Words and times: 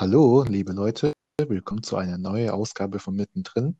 Hallo, 0.00 0.44
liebe 0.48 0.72
Leute, 0.72 1.12
willkommen 1.36 1.82
zu 1.82 1.98
einer 1.98 2.16
neuen 2.16 2.48
Ausgabe 2.48 3.00
von 3.00 3.14
Mittendrin. 3.14 3.76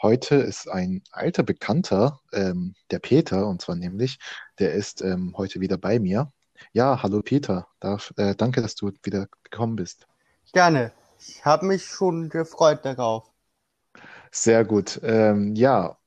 Heute 0.00 0.36
ist 0.36 0.66
ein 0.66 1.02
alter 1.10 1.42
Bekannter, 1.42 2.20
ähm, 2.32 2.74
der 2.90 3.00
Peter, 3.00 3.46
und 3.46 3.60
zwar 3.60 3.74
nämlich, 3.76 4.18
der 4.58 4.72
ist 4.72 5.02
ähm, 5.02 5.34
heute 5.36 5.60
wieder 5.60 5.76
bei 5.76 5.98
mir. 5.98 6.32
Ja, 6.72 7.02
hallo 7.02 7.20
Peter, 7.20 7.68
Darf, 7.80 8.14
äh, 8.16 8.34
danke, 8.34 8.62
dass 8.62 8.76
du 8.76 8.90
wieder 9.02 9.28
gekommen 9.42 9.76
bist. 9.76 10.06
Gerne. 10.54 10.90
Ich 11.18 11.44
habe 11.44 11.66
mich 11.66 11.84
schon 11.84 12.30
gefreut 12.30 12.86
darauf. 12.86 13.30
Sehr 14.32 14.64
gut. 14.64 14.98
Ähm, 15.02 15.54
ja, 15.54 15.98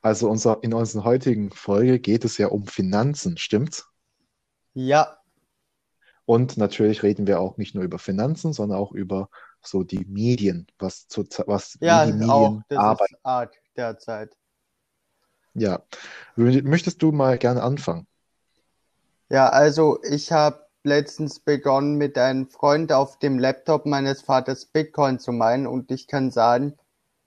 also 0.00 0.30
unser, 0.30 0.60
in 0.62 0.72
unserer 0.72 1.04
heutigen 1.04 1.50
Folge 1.50 2.00
geht 2.00 2.24
es 2.24 2.38
ja 2.38 2.46
um 2.46 2.66
Finanzen, 2.66 3.36
stimmt's? 3.36 3.86
Ja, 4.72 5.19
Und 6.30 6.56
natürlich 6.58 7.02
reden 7.02 7.26
wir 7.26 7.40
auch 7.40 7.56
nicht 7.56 7.74
nur 7.74 7.82
über 7.82 7.98
Finanzen, 7.98 8.52
sondern 8.52 8.78
auch 8.78 8.92
über 8.92 9.30
so 9.62 9.82
die 9.82 10.04
Medien, 10.04 10.68
was 10.78 11.08
zu, 11.08 11.24
was, 11.48 11.76
ja, 11.80 12.06
die 12.06 12.12
auch 12.12 12.50
Medien 12.50 12.64
das 12.68 12.78
arbeiten. 12.78 13.14
ist 13.16 13.26
Art 13.26 13.54
derzeit. 13.76 14.36
Ja. 15.54 15.82
Mö- 16.36 16.62
Möchtest 16.62 17.02
du 17.02 17.10
mal 17.10 17.36
gerne 17.36 17.64
anfangen? 17.64 18.06
Ja, 19.28 19.48
also 19.48 19.98
ich 20.04 20.30
habe 20.30 20.64
letztens 20.84 21.40
begonnen, 21.40 21.96
mit 21.96 22.16
einem 22.16 22.46
Freund 22.46 22.92
auf 22.92 23.18
dem 23.18 23.40
Laptop 23.40 23.84
meines 23.84 24.22
Vaters 24.22 24.66
Bitcoin 24.66 25.18
zu 25.18 25.32
meinen 25.32 25.66
und 25.66 25.90
ich 25.90 26.06
kann 26.06 26.30
sagen, 26.30 26.78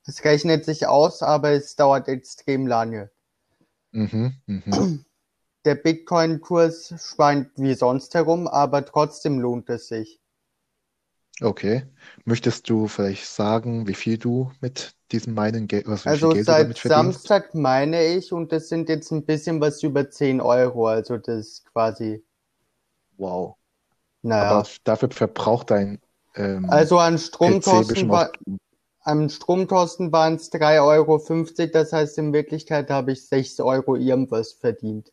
es 0.08 0.24
rechnet 0.24 0.64
sich 0.64 0.88
aus, 0.88 1.22
aber 1.22 1.50
es 1.50 1.76
dauert 1.76 2.08
extrem 2.08 2.68
lange. 2.68 3.12
Mhm, 3.92 4.38
mhm. 4.46 5.04
Der 5.66 5.76
Bitcoin-Kurs 5.76 6.94
schwankt 7.04 7.60
wie 7.60 7.74
sonst 7.74 8.16
herum, 8.16 8.48
aber 8.48 8.86
trotzdem 8.86 9.40
lohnt 9.42 9.70
es 9.70 9.90
sich. 9.90 10.22
Okay. 11.42 11.84
Möchtest 12.26 12.70
du 12.70 12.88
vielleicht 12.88 13.26
sagen, 13.26 13.88
wie 13.88 13.94
viel 13.96 14.18
du 14.18 14.52
mit 14.62 14.96
diesem 15.12 15.34
meinen 15.34 15.68
Geld, 15.68 15.88
also 15.88 16.06
Also 16.06 16.30
Geld 16.30 16.46
seit? 16.46 16.78
Samstag 16.78 17.54
meine 17.56 18.06
ich 18.06 18.32
und 18.32 18.54
das 18.54 18.70
sind 18.70 18.88
jetzt 18.88 19.12
ein 19.12 19.26
bisschen 19.26 19.60
was 19.60 19.84
über 19.84 20.10
10 20.10 20.40
Euro, 20.40 20.88
also 20.88 21.18
das 21.18 21.40
ist 21.48 21.66
quasi, 21.74 22.24
Wow. 23.18 23.58
Aber 24.38 24.62
naja. 24.62 24.62
f- 24.62 24.80
dafür 24.86 25.12
verbraucht 25.12 25.72
dein 25.72 26.02
ähm, 26.36 26.68
Also 26.68 26.98
an 26.98 27.20
Stromkosten 27.20 28.12
war, 28.12 28.38
am 29.02 29.30
Stromkosten 29.30 30.12
waren 30.12 30.36
es 30.36 30.50
3,50 30.50 31.70
Euro, 31.70 31.72
das 31.74 31.94
heißt 31.94 32.18
in 32.20 32.34
Wirklichkeit 32.34 32.90
habe 32.90 33.14
ich 33.14 33.28
6 33.28 33.60
Euro 33.60 33.96
irgendwas 33.96 34.54
verdient. 34.54 35.12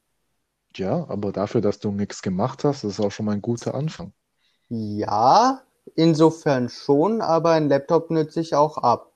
Ja, 0.76 1.06
aber 1.08 1.32
dafür, 1.32 1.60
dass 1.60 1.78
du 1.78 1.92
nichts 1.92 2.22
gemacht 2.22 2.64
hast, 2.64 2.84
ist 2.84 2.98
auch 3.00 3.10
schon 3.12 3.26
mal 3.26 3.32
ein 3.32 3.42
guter 3.42 3.74
Anfang. 3.74 4.12
Ja, 4.70 5.62
insofern 5.96 6.70
schon, 6.70 7.20
aber 7.20 7.50
ein 7.52 7.68
Laptop 7.68 8.10
nütze 8.10 8.40
ich 8.40 8.54
auch 8.54 8.78
ab. 8.78 9.12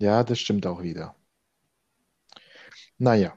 Ja, 0.00 0.24
das 0.24 0.40
stimmt 0.40 0.66
auch 0.66 0.82
wieder. 0.82 1.14
Naja, 2.98 3.34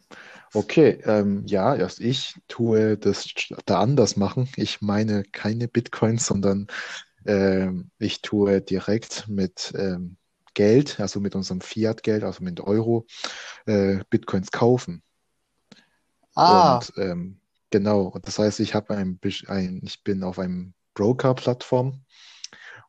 okay, 0.53 0.99
ähm, 1.05 1.43
ja, 1.47 1.75
erst 1.75 1.99
ich 1.99 2.35
tue 2.47 2.97
das 2.97 3.27
da 3.65 3.79
anders 3.81 4.15
machen. 4.17 4.49
Ich 4.57 4.81
meine 4.81 5.23
keine 5.23 5.67
Bitcoins, 5.67 6.25
sondern 6.25 6.67
ähm, 7.25 7.91
ich 7.99 8.21
tue 8.21 8.61
direkt 8.61 9.27
mit 9.29 9.73
ähm, 9.77 10.17
Geld, 10.53 10.99
also 10.99 11.19
mit 11.19 11.35
unserem 11.35 11.61
Fiat-Geld, 11.61 12.23
also 12.23 12.43
mit 12.43 12.59
Euro, 12.61 13.05
äh, 13.65 13.99
Bitcoins 14.09 14.51
kaufen. 14.51 15.03
Ah, 16.35 16.85
Und 16.85 16.93
ähm, 16.97 17.39
genau, 17.69 18.03
und 18.03 18.27
das 18.27 18.39
heißt, 18.39 18.59
ich 18.59 18.75
habe 18.75 18.95
ein, 18.95 19.19
ein, 19.47 19.81
ich 19.83 20.03
bin 20.03 20.23
auf 20.23 20.39
einem 20.39 20.73
Broker-Plattform 20.95 22.03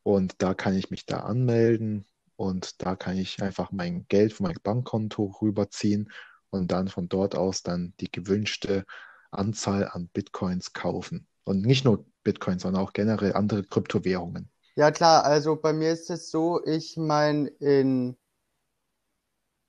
und 0.03 0.35
da 0.43 0.55
kann 0.55 0.75
ich 0.77 0.91
mich 0.91 1.07
da 1.07 1.21
anmelden 1.21 2.07
und 2.37 2.83
da 2.83 2.97
kann 2.97 3.17
ich 3.19 3.43
einfach 3.43 3.73
mein 3.73 4.07
Geld 4.09 4.33
von 4.35 4.47
meinem 4.47 4.61
Bankkonto 4.63 5.25
rüberziehen 5.43 6.11
und 6.51 6.73
dann 6.73 6.89
von 6.89 7.09
dort 7.09 7.37
aus 7.37 7.63
dann 7.63 7.95
die 8.01 8.11
gewünschte 8.11 8.85
Anzahl 9.31 9.89
an 9.89 10.09
Bitcoins 10.09 10.73
kaufen. 10.73 11.27
Und 11.45 11.63
nicht 11.67 11.85
nur 11.85 12.07
Bitcoins, 12.25 12.63
sondern 12.63 12.83
auch 12.83 12.93
generell 12.93 13.35
andere 13.35 13.65
Kryptowährungen. 13.65 14.51
ja 14.77 14.91
klar, 14.93 15.25
also 15.25 15.57
bei 15.57 15.73
mir 15.73 15.91
ist 15.93 16.11
es 16.11 16.31
so, 16.31 16.65
ich 16.65 16.97
meine 16.97 17.49
in, 17.59 18.17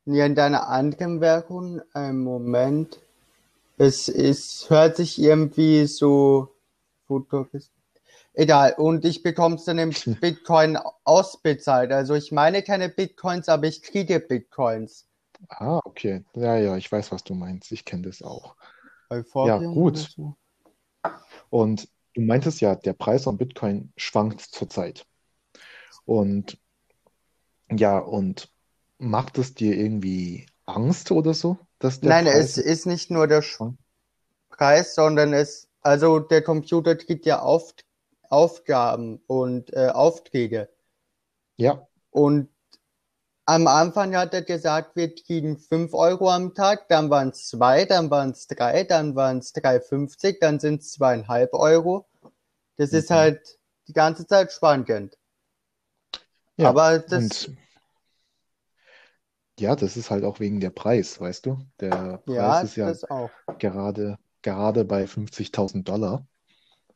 in 0.05 0.33
deiner 0.33 0.67
anderen 0.67 1.21
Währung, 1.21 1.79
einen 1.93 2.23
Moment, 2.23 2.99
es 3.77 4.07
ist, 4.07 4.69
hört 4.69 4.97
sich 4.97 5.19
irgendwie 5.19 5.85
so, 5.85 6.55
Futurist. 7.07 7.71
Egal, 8.33 8.75
und 8.77 9.05
ich 9.05 9.23
bekomme 9.23 9.55
es 9.55 9.65
dann 9.65 9.77
in 9.77 9.91
Bitcoin 10.21 10.77
ausbezahlt. 11.03 11.91
Also 11.91 12.15
ich 12.15 12.31
meine 12.31 12.63
keine 12.63 12.89
Bitcoins, 12.89 13.47
aber 13.47 13.67
ich 13.67 13.81
kriege 13.81 14.19
Bitcoins. 14.19 15.07
Ah, 15.49 15.79
okay. 15.83 16.23
Ja, 16.35 16.57
ja, 16.57 16.77
ich 16.77 16.91
weiß, 16.91 17.11
was 17.11 17.23
du 17.23 17.33
meinst. 17.33 17.71
Ich 17.71 17.85
kenne 17.85 18.03
das 18.03 18.21
auch. 18.21 18.55
Ja, 19.09 19.17
Euphorium 19.17 19.77
oder 19.77 19.99
gut. 19.99 20.11
so? 20.15 20.35
Und 21.49 21.87
du 22.13 22.21
meintest 22.21 22.61
ja, 22.61 22.75
der 22.75 22.93
Preis 22.93 23.23
von 23.23 23.37
Bitcoin 23.37 23.93
schwankt 23.95 24.41
zurzeit. 24.41 25.05
Und 26.05 26.57
ja, 27.71 27.97
und 27.99 28.49
macht 28.97 29.37
es 29.37 29.53
dir 29.53 29.75
irgendwie 29.75 30.45
Angst 30.65 31.11
oder 31.11 31.33
so, 31.33 31.57
dass 31.85 31.99
der 31.99 32.09
Nein, 32.09 32.25
Preis 32.25 32.57
es 32.57 32.57
ist 32.57 32.85
nicht 32.87 33.11
nur 33.11 33.27
der? 33.27 33.43
Preis, 34.49 34.95
sondern 34.95 35.33
es, 35.33 35.69
also 35.81 36.19
der 36.19 36.41
Computer 36.41 36.95
kriegt 36.95 37.27
ja 37.27 37.41
Auf, 37.41 37.75
Aufgaben 38.27 39.21
und 39.27 39.71
äh, 39.73 39.89
Aufträge. 39.89 40.67
Ja, 41.57 41.87
Und 42.09 42.49
am 43.45 43.67
Anfang 43.67 44.15
hat 44.15 44.33
er 44.33 44.41
gesagt, 44.41 44.95
wir 44.95 45.13
kriegen 45.13 45.59
5 45.59 45.93
Euro 45.93 46.31
am 46.31 46.55
Tag, 46.55 46.89
dann 46.89 47.11
waren 47.11 47.29
es 47.29 47.49
2, 47.49 47.85
dann 47.85 48.09
waren 48.09 48.31
es 48.31 48.47
3, 48.47 48.83
dann 48.85 49.15
waren 49.15 49.37
es 49.37 49.53
3,50, 49.53 50.39
dann 50.41 50.59
sind 50.59 50.81
es 50.81 50.99
2,5 50.99 51.51
Euro. 51.51 52.07
Das 52.77 52.93
ist 52.93 53.11
mhm. 53.11 53.15
halt 53.15 53.59
die 53.87 53.93
ganze 53.93 54.25
Zeit 54.25 54.51
schwankend. 54.51 55.19
Ja, 56.57 56.69
Aber 56.69 56.97
das, 56.97 57.51
ja, 59.59 59.75
das 59.75 59.97
ist 59.97 60.09
halt 60.09 60.23
auch 60.23 60.39
wegen 60.39 60.59
der 60.59 60.69
Preis, 60.69 61.19
weißt 61.19 61.45
du? 61.45 61.59
Der 61.79 62.21
Preis 62.25 62.75
ja, 62.75 62.89
ist 62.89 63.03
ja 63.03 63.09
auch. 63.09 63.29
gerade, 63.57 64.17
gerade 64.41 64.85
bei 64.85 65.05
50.000 65.05 65.83
Dollar. 65.83 66.27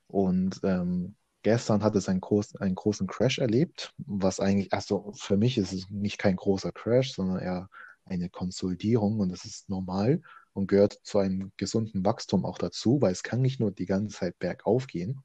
Und 0.08 0.60
ähm, 0.64 1.16
gestern 1.44 1.84
hat 1.84 1.96
es 1.96 2.10
einen, 2.10 2.22
groß, 2.22 2.58
einen 2.58 2.76
großen 2.76 3.08
Crash 3.08 3.40
erlebt, 3.40 3.94
was 3.98 4.40
eigentlich, 4.40 4.74
also 4.74 5.14
für 5.16 5.38
mich 5.38 5.58
ist 5.58 5.72
es 5.72 5.90
nicht 5.90 6.18
kein 6.18 6.36
großer 6.36 6.72
Crash, 6.72 7.14
sondern 7.14 7.40
eher 7.40 7.70
eine 8.06 8.30
Konsolidierung 8.30 9.20
und 9.20 9.30
das 9.30 9.46
ist 9.46 9.70
normal 9.70 10.22
und 10.54 10.68
gehört 10.68 11.00
zu 11.04 11.20
einem 11.20 11.52
gesunden 11.58 12.04
Wachstum 12.04 12.46
auch 12.46 12.58
dazu, 12.58 13.02
weil 13.02 13.12
es 13.12 13.24
kann 13.24 13.42
nicht 13.42 13.60
nur 13.60 13.72
die 13.72 13.86
ganze 13.86 14.18
Zeit 14.18 14.40
bergauf 14.40 14.88
gehen. 14.88 15.22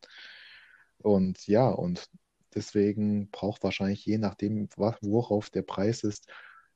Und 0.98 1.46
ja, 1.46 1.68
und 1.68 2.08
deswegen 2.54 3.30
braucht 3.30 3.62
wahrscheinlich 3.62 4.04
je 4.04 4.18
nachdem, 4.18 4.68
worauf 4.76 5.50
der 5.50 5.62
Preis 5.62 6.04
ist, 6.04 6.28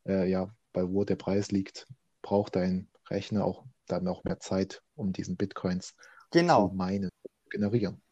äh, 0.09 0.29
ja, 0.29 0.55
bei 0.73 0.89
wo 0.89 1.05
der 1.05 1.17
Preis 1.17 1.51
liegt, 1.51 1.87
braucht 2.23 2.57
dein 2.57 2.89
Rechner 3.11 3.45
auch 3.45 3.65
dann 3.87 4.09
auch 4.09 4.25
mehr 4.25 4.41
Zeit, 4.41 4.83
um 4.97 5.13
diesen 5.13 5.37
Bitcoins 5.37 5.95
zu 6.47 6.63
Genau, 6.63 6.75
meinen, 6.75 7.11
generieren. 7.51 8.03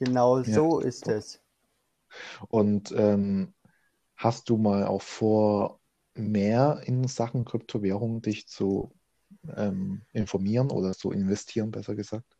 genau 0.00 0.42
Ja. 0.44 0.52
so 0.52 0.80
ist 0.80 1.06
es. 1.06 1.40
Und 2.48 2.92
ähm, 2.96 3.54
hast 4.16 4.48
du 4.50 4.56
mal 4.56 4.86
auch 4.86 5.02
vor, 5.02 5.80
mehr 6.14 6.82
in 6.84 7.06
Sachen 7.08 7.44
Kryptowährung 7.44 8.22
dich 8.22 8.48
zu 8.48 8.92
ähm, 9.56 10.02
informieren 10.12 10.70
oder 10.70 10.92
zu 10.92 11.12
investieren, 11.12 11.70
besser 11.70 11.94
gesagt? 11.94 12.36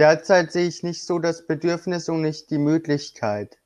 Derzeit 0.00 0.50
sehe 0.50 0.66
ich 0.66 0.82
nicht 0.82 1.06
so 1.06 1.20
das 1.20 1.46
Bedürfnis 1.46 2.08
und 2.08 2.22
nicht 2.22 2.50
die 2.50 2.58
Möglichkeit. 2.58 3.60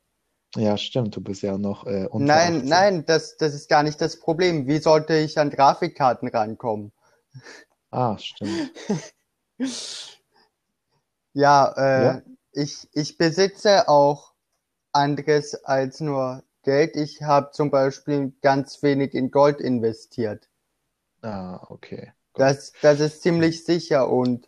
Ja, 0.57 0.77
stimmt, 0.77 1.15
du 1.15 1.21
bist 1.21 1.43
ja 1.43 1.57
noch 1.57 1.85
äh, 1.85 2.07
unter 2.07 2.27
Nein, 2.27 2.55
18. 2.57 2.69
nein, 2.69 3.05
das, 3.05 3.37
das 3.37 3.53
ist 3.53 3.69
gar 3.69 3.83
nicht 3.83 4.01
das 4.01 4.19
Problem. 4.19 4.67
Wie 4.67 4.79
sollte 4.79 5.15
ich 5.15 5.37
an 5.37 5.49
Grafikkarten 5.49 6.27
rankommen? 6.29 6.91
Ah, 7.91 8.17
stimmt. 8.19 8.69
Ja, 11.33 11.73
Ja, 11.93 12.17
äh, 12.17 12.21
ich, 12.51 12.89
ich 12.93 13.17
besitze 13.17 13.87
auch 13.87 14.33
anderes 14.91 15.55
als 15.65 15.99
nur 16.01 16.43
Geld. 16.63 16.95
Ich 16.95 17.21
habe 17.23 17.51
zum 17.51 17.71
Beispiel 17.71 18.33
ganz 18.41 18.81
wenig 18.83 19.13
in 19.13 19.31
Gold 19.31 19.61
investiert. 19.61 20.49
ah, 21.23 21.59
okay, 21.69 22.13
gut. 22.33 22.45
Das, 22.45 22.71
das 22.81 23.01
ist 23.01 23.21
ziemlich 23.23 23.65
sicher 23.65 24.09
und 24.09 24.47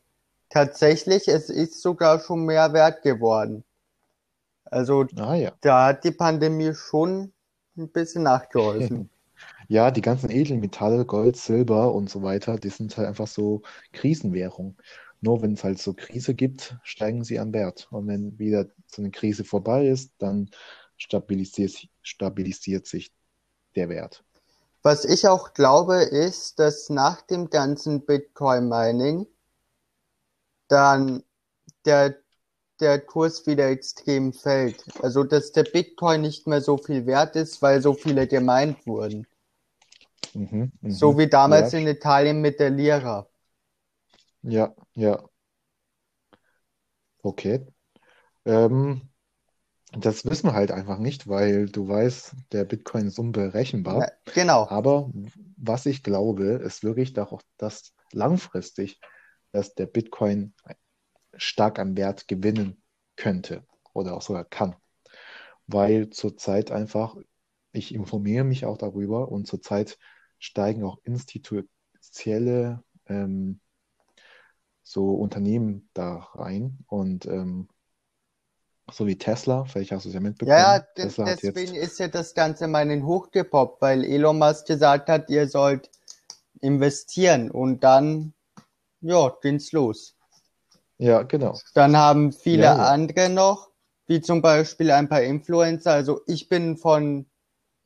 tatsächlich, 0.50 1.28
es 1.28 1.50
ist 1.50 1.82
sogar 1.82 2.20
schon 2.22 2.46
mehr 2.46 2.72
wert 2.74 3.02
geworden. 3.02 3.66
Also 4.72 5.06
Ah 5.16 5.36
ja. 5.36 5.52
da 5.62 5.88
hat 5.88 6.04
die 6.04 6.12
Pandemie 6.12 6.74
schon 6.74 7.34
ein 7.78 7.90
bisschen 7.92 8.24
nachgeholfen. 8.24 9.10
Ja, 9.70 9.92
die 9.92 10.02
ganzen 10.02 10.32
Edelmetalle, 10.32 11.06
Gold, 11.06 11.38
Silber 11.38 11.94
und 11.94 12.10
so 12.10 12.24
weiter, 12.24 12.58
die 12.58 12.70
sind 12.70 12.98
halt 12.98 13.08
einfach 13.08 13.28
so 13.28 13.62
Krisenwährung. 13.94 14.78
nur 15.22 15.42
wenn 15.42 15.54
es 15.54 15.64
halt 15.64 15.80
so 15.80 15.94
Krise 15.94 16.34
gibt, 16.36 16.78
steigen 16.84 17.24
sie 17.24 17.40
an 17.40 17.54
Wert. 17.54 17.88
Und 17.92 18.08
wenn 18.08 18.40
wieder 18.40 18.68
so 18.88 19.02
eine 19.02 19.12
Krise 19.12 19.44
vorbei 19.44 19.88
ist, 19.88 20.14
dann 20.20 20.50
stabilisiert, 20.98 21.88
stabilisiert 22.02 22.88
sich 22.88 23.12
der 23.76 23.90
Wert. 23.90 24.24
Was 24.84 25.06
ich 25.06 25.28
auch 25.28 25.54
glaube, 25.54 25.98
ist, 25.98 26.60
dass 26.60 26.90
nach 26.90 27.22
dem 27.22 27.50
ganzen 27.50 28.06
Bitcoin-Mining 28.06 29.28
dann 30.68 31.24
der, 31.86 32.16
der 32.80 33.00
Kurs 33.00 33.48
wieder 33.48 33.70
extrem 33.70 34.34
fällt. 34.34 34.86
Also, 35.02 35.24
dass 35.24 35.52
der 35.52 35.64
Bitcoin 35.64 36.22
nicht 36.22 36.48
mehr 36.48 36.62
so 36.62 36.78
viel 36.78 37.06
wert 37.06 37.36
ist, 37.36 37.62
weil 37.62 37.82
so 37.82 37.94
viele 37.94 38.28
gemeint 38.28 38.86
wurden. 38.88 39.28
Mhm, 40.34 40.72
mhm. 40.82 41.00
So 41.00 41.18
wie 41.18 41.28
damals 41.30 41.72
Ja, 41.72 41.74
in 41.74 41.88
Italien 41.88 42.42
mit 42.42 42.60
der 42.60 42.72
Lira. 42.72 43.30
ja, 44.42 44.74
ja, 44.96 45.30
okay. 47.24 47.66
Ähm, 48.46 49.10
das 49.94 50.26
wissen 50.26 50.48
wir 50.50 50.54
halt 50.54 50.72
einfach 50.72 51.00
nicht, 51.00 51.28
weil 51.28 51.68
du 51.70 51.88
weißt, 51.88 52.36
der 52.54 52.66
Bitcoin 52.66 53.08
ist 53.08 53.20
unberechenbar. 53.20 54.02
Ja, 54.02 54.12
genau. 54.34 54.70
Aber 54.70 55.12
was 55.58 55.86
ich 55.88 56.04
glaube, 56.04 56.46
ist 56.46 56.84
wirklich 56.84 57.18
auch, 57.20 57.42
dass 57.58 57.94
langfristig, 58.14 59.00
dass 59.52 59.76
der 59.76 59.88
Bitcoin 59.88 60.54
stark 61.38 61.80
an 61.80 61.98
Wert 61.98 62.28
gewinnen 62.28 62.82
könnte 63.16 63.66
oder 63.94 64.16
auch 64.16 64.22
sogar 64.22 64.46
kann. 64.46 64.76
Weil 65.68 66.10
zurzeit 66.10 66.72
einfach, 66.72 67.16
ich 67.72 67.94
informiere 67.94 68.44
mich 68.44 68.66
auch 68.66 68.78
darüber 68.78 69.30
und 69.32 69.48
zurzeit 69.48 69.98
steigen 70.40 70.84
auch 70.84 71.00
institutionelle 71.04 72.84
ähm, 73.08 73.60
so 74.84 75.14
Unternehmen 75.16 75.90
da 75.94 76.16
rein 76.34 76.80
und 76.88 77.26
ähm, 77.28 77.68
so 78.92 79.08
wie 79.08 79.18
Tesla, 79.18 79.64
vielleicht 79.66 79.92
hast 79.94 80.04
du 80.06 80.10
es 80.10 80.16
ja 80.16 80.20
Ja, 80.42 80.58
ja, 80.58 80.80
mitbekommen. 80.80 80.86
de- 80.98 81.14
Tesla 81.18 81.28
deswegen 81.28 81.42
jetzt, 81.42 81.76
ist 81.76 82.00
ja 82.00 82.08
das 82.08 82.34
Ganze 82.34 82.68
mal 82.68 82.82
in 82.82 82.90
den 82.90 83.06
hochgepoppt, 83.06 83.82
weil 83.84 84.04
Elon 84.04 84.40
Musk 84.40 84.66
gesagt 84.66 85.10
hat, 85.10 85.30
ihr 85.30 85.48
sollt 85.48 85.92
investieren 86.62 87.52
und 87.52 87.84
dann, 87.84 88.34
ja, 89.02 89.30
ging's 89.42 89.74
los. 89.74 90.17
Ja, 91.00 91.24
genau. 91.24 91.64
Dann 91.74 91.96
haben 91.96 92.34
viele 92.34 92.68
Ja, 92.68 92.78
ja. 92.78 92.92
andere 92.92 93.30
noch, 93.30 93.72
wie 94.08 94.20
zum 94.22 94.42
Beispiel 94.42 94.92
ein 94.92 95.08
paar 95.08 95.22
Influencer. 95.22 95.92
Also 95.94 96.20
ich 96.28 96.50
bin 96.50 96.76
von 96.78 97.26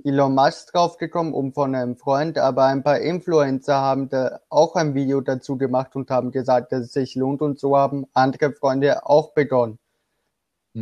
Elon 0.03 0.35
Musk 0.35 0.73
draufgekommen, 0.73 1.33
um 1.33 1.53
von 1.53 1.75
einem 1.75 1.97
Freund, 1.97 2.37
aber 2.39 2.65
ein 2.65 2.83
paar 2.83 2.99
Influencer 2.99 3.75
haben 3.75 4.09
da 4.09 4.41
auch 4.49 4.75
ein 4.75 4.95
Video 4.95 5.21
dazu 5.21 5.57
gemacht 5.57 5.95
und 5.95 6.11
haben 6.11 6.31
gesagt, 6.31 6.71
dass 6.73 6.85
es 6.87 6.93
sich 6.93 7.15
lohnt 7.15 7.41
und 7.41 7.59
so 7.59 7.77
haben 7.77 8.07
andere 8.13 8.53
Freunde 8.53 9.05
auch 9.05 9.33
begonnen 9.33 9.79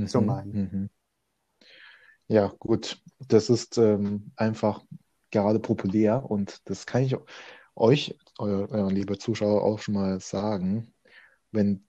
zu 0.03 0.21
Mhm, 0.21 0.21
meinen. 0.21 0.53
mhm. 0.53 0.89
Ja, 2.27 2.47
gut. 2.59 3.01
Das 3.27 3.49
ist 3.49 3.77
ähm, 3.77 4.31
einfach 4.35 4.83
gerade 5.31 5.59
populär 5.59 6.29
und 6.29 6.61
das 6.69 6.85
kann 6.85 7.03
ich 7.03 7.15
euch, 7.75 8.17
euer, 8.37 8.69
euer 8.71 8.91
liebe 8.91 9.17
Zuschauer, 9.17 9.63
auch 9.63 9.79
schon 9.79 9.95
mal 9.95 10.19
sagen. 10.19 10.93
Wenn 11.51 11.87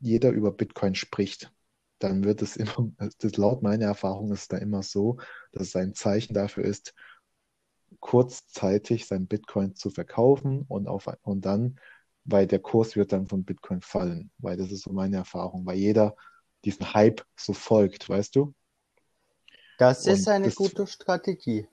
jeder 0.00 0.30
über 0.30 0.52
Bitcoin 0.52 0.94
spricht, 0.94 1.52
dann 1.98 2.24
wird 2.24 2.42
es 2.42 2.56
immer, 2.56 2.92
das 3.18 3.36
laut 3.36 3.62
meiner 3.62 3.86
Erfahrung 3.86 4.32
ist 4.32 4.42
es 4.42 4.48
da 4.48 4.58
immer 4.58 4.82
so, 4.82 5.18
dass 5.52 5.68
es 5.68 5.76
ein 5.76 5.94
Zeichen 5.94 6.34
dafür 6.34 6.64
ist, 6.64 6.94
kurzzeitig 8.00 9.06
sein 9.06 9.26
Bitcoin 9.26 9.74
zu 9.74 9.90
verkaufen 9.90 10.62
und, 10.68 10.86
auf, 10.88 11.08
und 11.22 11.44
dann, 11.44 11.78
weil 12.24 12.46
der 12.46 12.58
Kurs 12.60 12.96
wird 12.96 13.12
dann 13.12 13.26
von 13.26 13.44
Bitcoin 13.44 13.80
fallen, 13.80 14.30
weil 14.38 14.56
das 14.56 14.70
ist 14.70 14.82
so 14.82 14.92
meine 14.92 15.16
Erfahrung, 15.16 15.66
weil 15.66 15.78
jeder 15.78 16.14
diesen 16.64 16.92
Hype 16.92 17.24
so 17.36 17.52
folgt, 17.52 18.08
weißt 18.08 18.36
du? 18.36 18.54
Das 19.78 20.06
ist 20.06 20.28
Und 20.28 20.28
eine 20.28 20.46
das, 20.46 20.56
gute 20.56 20.86
Strategie. 20.86 21.66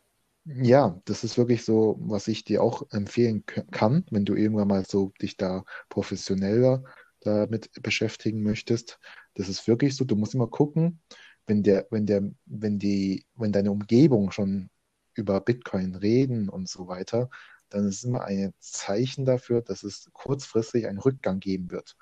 ja, 0.45 1.01
das 1.05 1.23
ist 1.23 1.37
wirklich 1.37 1.65
so, 1.65 1.97
was 1.99 2.27
ich 2.27 2.43
dir 2.43 2.61
auch 2.61 2.83
empfehlen 2.91 3.45
kann, 3.45 4.05
wenn 4.11 4.25
du 4.25 4.35
irgendwann 4.35 4.67
mal 4.67 4.85
so 4.85 5.11
dich 5.21 5.37
da 5.37 5.65
professioneller 5.89 6.83
damit 7.25 7.69
beschäftigen 7.81 8.43
möchtest. 8.43 8.99
Das 9.33 9.49
ist 9.49 9.67
wirklich 9.67 9.95
so, 9.95 10.05
du 10.05 10.15
musst 10.15 10.35
immer 10.35 10.47
gucken, 10.47 11.01
wenn 11.47 11.63
der, 11.63 11.87
wenn 11.91 12.05
der, 12.05 12.23
wenn 12.45 12.79
die, 12.79 13.25
wenn 13.35 13.51
deine 13.51 13.71
Umgebung 13.71 14.31
schon 14.31 14.69
über 15.13 15.39
Bitcoin 15.41 15.95
reden 15.95 16.49
und 16.49 16.69
so 16.69 16.87
weiter, 16.87 17.29
dann 17.69 17.87
ist 17.87 17.97
es 17.97 18.03
immer 18.03 18.23
ein 18.23 18.53
Zeichen 18.59 19.25
dafür, 19.25 19.61
dass 19.61 19.83
es 19.83 20.09
kurzfristig 20.13 20.87
einen 20.87 20.99
Rückgang 20.99 21.39
geben 21.39 21.71
wird. 21.71 21.95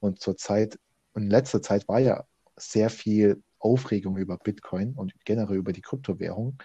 Und 0.00 0.20
zur 0.20 0.36
Zeit, 0.36 0.78
in 1.14 1.30
letzter 1.30 1.62
Zeit 1.62 1.88
war 1.88 1.98
ja 1.98 2.24
sehr 2.56 2.90
viel 2.90 3.42
Aufregung 3.58 4.16
über 4.16 4.38
Bitcoin 4.38 4.94
und 4.94 5.12
generell 5.24 5.56
über 5.56 5.72
die 5.72 5.82
Kryptowährung. 5.82 6.58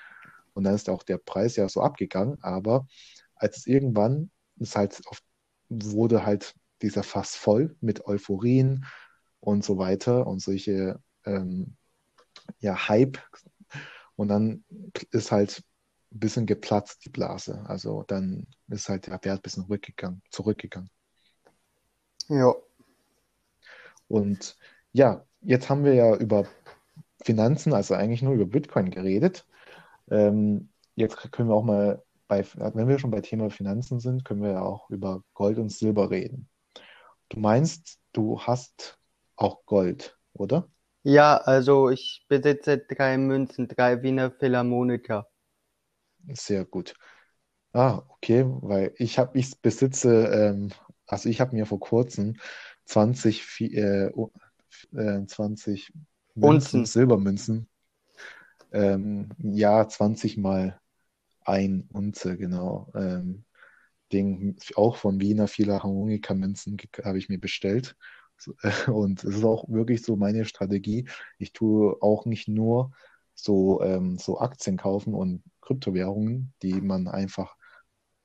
Und 0.53 0.63
dann 0.63 0.75
ist 0.75 0.89
auch 0.89 1.03
der 1.03 1.17
Preis 1.17 1.55
ja 1.55 1.67
so 1.67 1.81
abgegangen. 1.81 2.37
Aber 2.41 2.87
als 3.35 3.57
es 3.57 3.67
irgendwann 3.67 4.29
ist 4.57 4.75
halt 4.75 5.01
auf, 5.07 5.19
wurde 5.69 6.25
halt 6.25 6.55
dieser 6.83 7.03
Fass 7.03 7.35
voll 7.35 7.75
mit 7.81 8.05
Euphorien 8.05 8.85
und 9.39 9.63
so 9.63 9.77
weiter 9.77 10.27
und 10.27 10.41
solche 10.41 10.99
ähm, 11.25 11.75
ja, 12.59 12.87
Hype. 12.87 13.19
Und 14.15 14.27
dann 14.27 14.63
ist 15.11 15.31
halt 15.31 15.63
ein 16.11 16.19
bisschen 16.19 16.45
geplatzt, 16.45 17.03
die 17.05 17.09
Blase. 17.09 17.63
Also 17.65 18.03
dann 18.03 18.47
ist 18.67 18.89
halt 18.89 19.07
der 19.07 19.13
Wert 19.23 19.39
ein 19.39 19.41
bisschen 19.41 19.63
rückgegangen, 19.63 20.21
zurückgegangen. 20.29 20.89
Ja. 22.29 22.53
Und 24.07 24.57
ja, 24.91 25.25
jetzt 25.41 25.69
haben 25.69 25.83
wir 25.83 25.93
ja 25.93 26.15
über 26.15 26.45
Finanzen, 27.23 27.73
also 27.73 27.95
eigentlich 27.95 28.21
nur 28.21 28.33
über 28.33 28.45
Bitcoin 28.45 28.91
geredet. 28.91 29.45
Ähm, 30.09 30.69
jetzt 30.95 31.31
können 31.31 31.49
wir 31.49 31.55
auch 31.55 31.63
mal 31.63 32.03
bei, 32.27 32.45
wenn 32.55 32.87
wir 32.87 32.99
schon 32.99 33.11
bei 33.11 33.21
Thema 33.21 33.49
Finanzen 33.49 33.99
sind, 33.99 34.25
können 34.25 34.41
wir 34.41 34.51
ja 34.51 34.61
auch 34.61 34.89
über 34.89 35.23
Gold 35.33 35.57
und 35.57 35.71
Silber 35.71 36.11
reden. 36.11 36.49
Du 37.33 37.39
meinst, 37.41 37.99
du 38.13 38.39
hast 38.39 38.97
auch 39.35 39.65
Gold, 39.65 40.17
oder? 40.31 40.69
Ja, 41.05 41.37
also 41.37 41.89
ich 41.89 42.25
besitze 42.27 42.77
drei 42.77 43.17
Münzen, 43.17 43.69
drei 43.69 44.03
Wiener 44.03 44.31
Philharmoniker. 44.31 45.29
Sehr 46.33 46.65
gut. 46.65 46.93
Ah, 47.73 48.03
okay, 48.09 48.45
weil 48.47 48.93
ich 48.97 49.19
habe, 49.19 49.37
ich 49.39 49.59
besitze, 49.61 50.27
ähm, 50.27 50.71
also 51.07 51.29
ich 51.29 51.41
habe 51.41 51.55
mir 51.55 51.65
vor 51.65 51.79
kurzem 51.79 52.37
20, 52.85 53.43
Vi- 53.43 53.75
äh, 53.75 54.11
u- 54.15 54.31
äh, 54.95 55.25
20 55.27 55.93
Münzen, 56.35 56.83
Unzen. 56.83 56.85
Silbermünzen, 56.85 57.69
ähm, 58.71 59.29
ja, 59.39 59.87
20 59.87 60.37
mal 60.37 60.79
ein 61.45 61.89
Unze, 61.93 62.37
genau, 62.37 62.91
ähm, 62.95 63.45
Ding, 64.13 64.55
auch 64.75 64.97
von 64.97 65.19
Wiener 65.19 65.47
Philharmoniker-Münzen 65.47 66.77
habe 67.03 67.17
ich 67.17 67.29
mir 67.29 67.39
bestellt. 67.39 67.95
Und 68.87 69.23
es 69.23 69.35
ist 69.35 69.43
auch 69.43 69.67
wirklich 69.69 70.03
so 70.03 70.15
meine 70.15 70.45
Strategie. 70.45 71.07
Ich 71.39 71.53
tue 71.53 71.97
auch 72.01 72.25
nicht 72.25 72.47
nur 72.47 72.91
so, 73.35 73.81
ähm, 73.81 74.17
so 74.17 74.39
Aktien 74.39 74.77
kaufen 74.77 75.13
und 75.13 75.43
Kryptowährungen, 75.61 76.53
die 76.61 76.81
man 76.81 77.07
einfach 77.07 77.55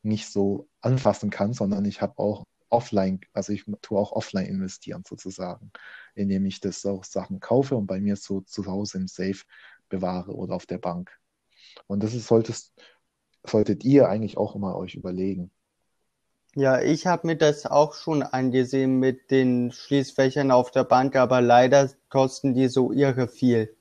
nicht 0.03 0.29
so 0.31 0.69
anfassen 0.81 1.31
kann, 1.31 1.55
sondern 1.55 1.85
ich 1.85 2.03
habe 2.03 2.19
auch 2.19 2.45
offline, 2.71 3.21
also 3.33 3.53
ich 3.53 3.65
tue 3.83 3.99
auch 3.99 4.13
offline 4.13 4.47
investieren 4.47 5.03
sozusagen, 5.07 5.73
indem 6.15 6.47
ich 6.47 6.61
das 6.61 6.85
auch 6.85 7.05
Sachen 7.05 7.41
kaufe 7.41 7.77
und 7.77 7.87
bei 7.87 8.01
mir 8.01 8.17
so 8.17 8.41
zu 8.43 8.67
Hause 8.67 8.99
im 8.99 9.09
Safe 9.09 9.43
bewahre 9.89 10.35
oder 10.35 10.55
auf 10.55 10.67
der 10.67 10.79
Bank. 10.79 11.11
Und 11.87 12.03
das 12.03 12.15
ist, 12.15 12.27
solltest, 12.27 12.73
solltet 13.47 13.85
ihr 13.85 14.09
eigentlich 14.09 14.37
auch 14.37 14.57
mal 14.57 14.75
euch 14.75 14.95
überlegen. 14.95 15.51
Ja, 16.59 16.81
ich 16.81 17.07
habe 17.07 17.25
mir 17.29 17.37
das 17.37 17.67
auch 17.67 17.95
schon 17.95 18.25
angesehen 18.25 18.99
mit 18.99 19.31
den 19.31 19.71
Schließfächern 19.71 20.51
auf 20.51 20.73
der 20.73 20.83
Bank, 20.83 21.15
aber 21.15 21.41
leider 21.41 21.89
kosten 22.09 22.53
die 22.53 22.67
so 22.67 22.91
irre 22.91 23.29
viel. 23.29 23.77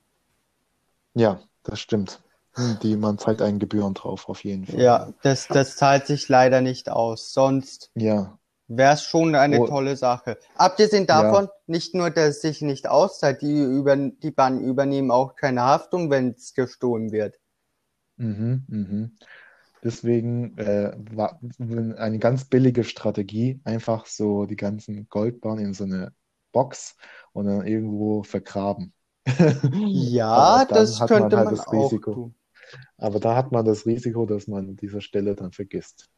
Ja, 1.14 1.40
das 1.64 1.80
stimmt. 1.80 2.20
Hm, 2.54 2.78
Die, 2.84 2.94
man 2.94 3.18
zahlt 3.18 3.42
einen 3.42 3.58
Gebühren 3.58 3.94
drauf, 3.94 4.28
auf 4.28 4.44
jeden 4.44 4.64
Fall. 4.64 4.80
Ja, 4.80 5.12
das, 5.22 5.48
das 5.48 5.74
zahlt 5.74 6.06
sich 6.06 6.28
leider 6.28 6.60
nicht 6.60 6.88
aus. 6.88 7.32
Sonst 7.32 7.90
Ja, 7.96 8.38
wäre 8.68 8.94
es 8.94 9.02
schon 9.02 9.34
eine 9.34 9.58
oh, 9.58 9.66
tolle 9.66 9.96
Sache. 9.96 10.38
Abgesehen 10.56 11.06
ja, 11.08 11.20
davon, 11.20 11.48
nicht 11.66 11.96
nur, 11.96 12.10
dass 12.10 12.36
es 12.36 12.42
sich 12.42 12.62
nicht 12.62 12.88
auszahlt, 12.88 13.42
die, 13.42 13.58
über, 13.60 13.96
die 13.96 14.30
Banken 14.30 14.62
übernehmen 14.64 15.10
auch 15.10 15.34
keine 15.34 15.62
Haftung, 15.62 16.10
wenn 16.10 16.30
es 16.30 16.54
gestohlen 16.54 17.10
wird. 17.10 17.40
mhm, 18.18 18.64
mhm. 18.68 19.12
Deswegen 19.84 20.56
äh, 20.58 20.92
war 21.12 21.40
eine 21.58 22.18
ganz 22.18 22.44
billige 22.44 22.84
Strategie, 22.84 23.60
einfach 23.64 24.06
so 24.06 24.46
die 24.46 24.56
ganzen 24.56 25.08
Goldbarren 25.08 25.60
in 25.60 25.74
so 25.74 25.84
eine 25.84 26.12
Box 26.52 26.96
und 27.32 27.46
dann 27.46 27.66
irgendwo 27.66 28.22
vergraben. 28.22 28.92
Ja, 29.72 30.64
das 30.64 31.00
hat 31.00 31.10
man 31.10 31.20
könnte 31.20 31.36
halt 31.36 31.46
man 31.46 31.56
das 31.56 31.66
auch 31.66 31.72
Risiko. 31.72 32.12
tun. 32.12 32.34
Aber 32.96 33.20
da 33.20 33.36
hat 33.36 33.52
man 33.52 33.64
das 33.64 33.86
Risiko, 33.86 34.26
dass 34.26 34.46
man 34.46 34.70
an 34.70 34.76
dieser 34.76 35.00
Stelle 35.00 35.34
dann 35.34 35.52
vergisst. 35.52 36.08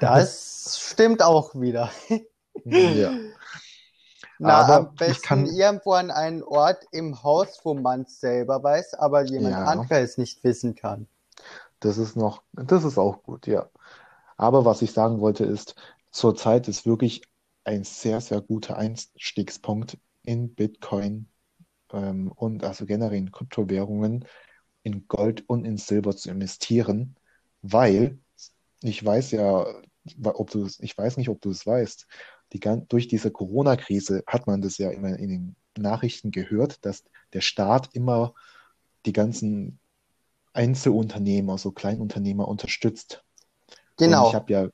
Das 0.00 0.78
stimmt 0.80 1.22
auch 1.22 1.54
wieder. 1.54 1.90
Ja. 2.64 3.12
Na, 4.40 4.62
Aber 4.62 4.74
am 4.76 4.90
ich 4.92 4.98
besten 4.98 5.22
kann, 5.22 5.46
irgendwo 5.46 5.92
an 5.92 6.10
einen 6.10 6.42
Ort 6.42 6.84
im 6.92 7.22
Haus, 7.22 7.60
wo 7.64 7.74
man 7.74 8.02
es 8.02 8.20
selber 8.20 8.62
weiß, 8.62 8.94
aber 8.94 9.22
jemand 9.22 9.54
ja, 9.54 9.64
anderer 9.64 10.00
es 10.00 10.16
nicht 10.16 10.42
wissen 10.44 10.74
kann. 10.76 11.08
Das 11.80 11.98
ist 11.98 12.16
noch, 12.16 12.42
das 12.52 12.84
ist 12.84 12.98
auch 12.98 13.22
gut, 13.22 13.46
ja. 13.46 13.70
Aber 14.36 14.64
was 14.64 14.82
ich 14.82 14.92
sagen 14.92 15.20
wollte 15.20 15.44
ist, 15.44 15.74
zurzeit 16.10 16.68
ist 16.68 16.86
wirklich 16.86 17.22
ein 17.64 17.84
sehr, 17.84 18.20
sehr 18.20 18.40
guter 18.40 18.76
Einstiegspunkt 18.76 19.98
in 20.22 20.54
Bitcoin 20.54 21.28
ähm, 21.92 22.32
und 22.32 22.64
also 22.64 22.86
generell 22.86 23.18
in 23.18 23.32
Kryptowährungen, 23.32 24.24
in 24.82 25.08
Gold 25.08 25.48
und 25.48 25.64
in 25.64 25.76
Silber 25.76 26.16
zu 26.16 26.30
investieren, 26.30 27.16
weil 27.62 28.18
ich 28.82 29.04
weiß 29.04 29.32
ja, 29.32 29.66
ob 30.22 30.50
du 30.50 30.68
ich 30.78 30.96
weiß 30.96 31.16
nicht, 31.16 31.28
ob 31.28 31.40
du 31.40 31.50
es 31.50 31.66
weißt, 31.66 32.06
die, 32.52 32.60
durch 32.88 33.08
diese 33.08 33.30
Corona-Krise 33.30 34.22
hat 34.26 34.46
man 34.46 34.62
das 34.62 34.78
ja 34.78 34.90
immer 34.90 35.18
in 35.18 35.28
den 35.28 35.56
Nachrichten 35.76 36.30
gehört, 36.30 36.84
dass 36.84 37.04
der 37.32 37.40
Staat 37.40 37.90
immer 37.92 38.34
die 39.04 39.12
ganzen 39.12 39.78
Einzelunternehmer, 40.58 41.58
so 41.58 41.72
Kleinunternehmer 41.72 42.48
unterstützt. 42.48 43.24
Und 44.02 44.20
ich 44.20 44.34
Genau. 44.34 44.34
habe 44.34 44.52
ja 44.52 44.68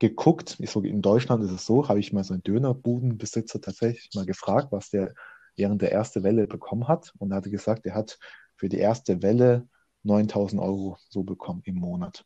geguckt, 0.00 0.56
ich 0.60 0.70
so, 0.70 0.82
in 0.82 1.02
Deutschland 1.02 1.44
ist 1.44 1.52
es 1.52 1.66
so, 1.66 1.88
habe 1.88 2.00
ich 2.00 2.12
mal 2.12 2.24
so 2.24 2.34
einen 2.34 2.42
Dönerbudenbesitzer 2.44 3.60
tatsächlich 3.60 4.10
mal 4.14 4.26
gefragt, 4.26 4.72
was 4.72 4.90
der 4.90 5.14
während 5.56 5.82
der 5.82 5.92
ersten 5.92 6.24
Welle 6.24 6.46
bekommen 6.46 6.88
hat. 6.88 7.14
Und 7.18 7.32
er 7.32 7.38
hatte 7.38 7.50
gesagt, 7.50 7.86
er 7.86 7.94
hat 7.94 8.18
für 8.56 8.68
die 8.68 8.78
erste 8.78 9.22
Welle 9.22 9.68
9000 10.04 10.62
Euro 10.62 10.98
so 11.08 11.24
bekommen 11.24 11.62
im 11.64 11.76
Monat. 11.76 12.24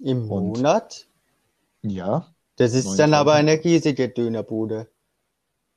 Im 0.00 0.26
Und 0.28 0.66
Monat? 0.66 1.08
ja, 1.82 2.34
Das 2.58 2.74
ist 2.74 2.96
dann 3.00 3.12
aber 3.12 3.32
9000. 3.32 3.34
eine 3.34 3.64
riesige 3.64 4.08
Dönerbude. 4.08 4.88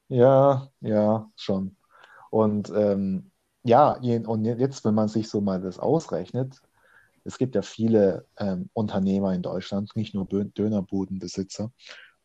Ja, 0.10 0.72
ja, 0.82 1.30
schon. 1.36 1.78
Und 2.32 2.70
ähm, 2.76 3.32
ja, 3.63 3.93
und 3.93 4.46
jetzt, 4.46 4.86
wenn 4.86 4.93
man 4.96 5.08
sich 5.08 5.29
so 5.29 5.41
mal 5.41 5.62
das 5.62 5.79
ausrechnet, 5.79 6.62
es 7.24 7.38
gibt 7.38 7.55
ja 7.55 7.62
viele 7.62 8.25
ähm, 8.38 8.70
Unternehmer 8.74 9.34
in 9.34 9.41
Deutschland, 9.41 9.96
nicht 9.96 10.13
nur 10.13 10.27
Dönerbudenbesitzer. 10.27 11.72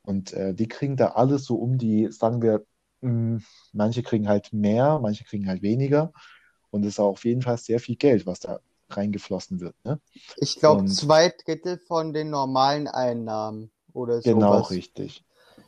Und 0.03 0.33
äh, 0.33 0.55
die 0.55 0.69
kriegen 0.69 0.97
da 0.97 1.09
alles 1.11 1.45
so 1.45 1.57
um 1.57 1.79
die, 1.79 2.11
sagen 2.11 2.43
wir, 2.43 2.65
mh, 3.03 3.41
manche 3.73 4.03
kriegen 4.03 4.29
halt 4.29 4.53
mehr, 4.53 4.99
manche 5.01 5.25
kriegen 5.25 5.49
halt 5.49 5.63
weniger. 5.63 6.13
Und 6.71 6.83
es 6.85 6.95
ist 6.95 7.01
auch 7.01 7.11
auf 7.11 7.25
jeden 7.25 7.43
Fall 7.43 7.59
sehr 7.59 7.81
viel 7.81 7.97
Geld, 7.97 8.27
was 8.27 8.41
da 8.41 8.61
reingeflossen 8.91 9.61
wird, 9.61 9.77
ne? 9.85 10.01
Ich 10.37 10.57
glaube, 10.59 10.85
zwei 10.87 11.29
Drittel 11.29 11.79
von 11.79 12.13
den 12.15 12.31
normalen 12.31 12.89
Einnahmen 12.89 13.71
oder 13.93 14.23
genau 14.23 14.61
sowas. 14.61 14.71
richtig. 14.71 15.25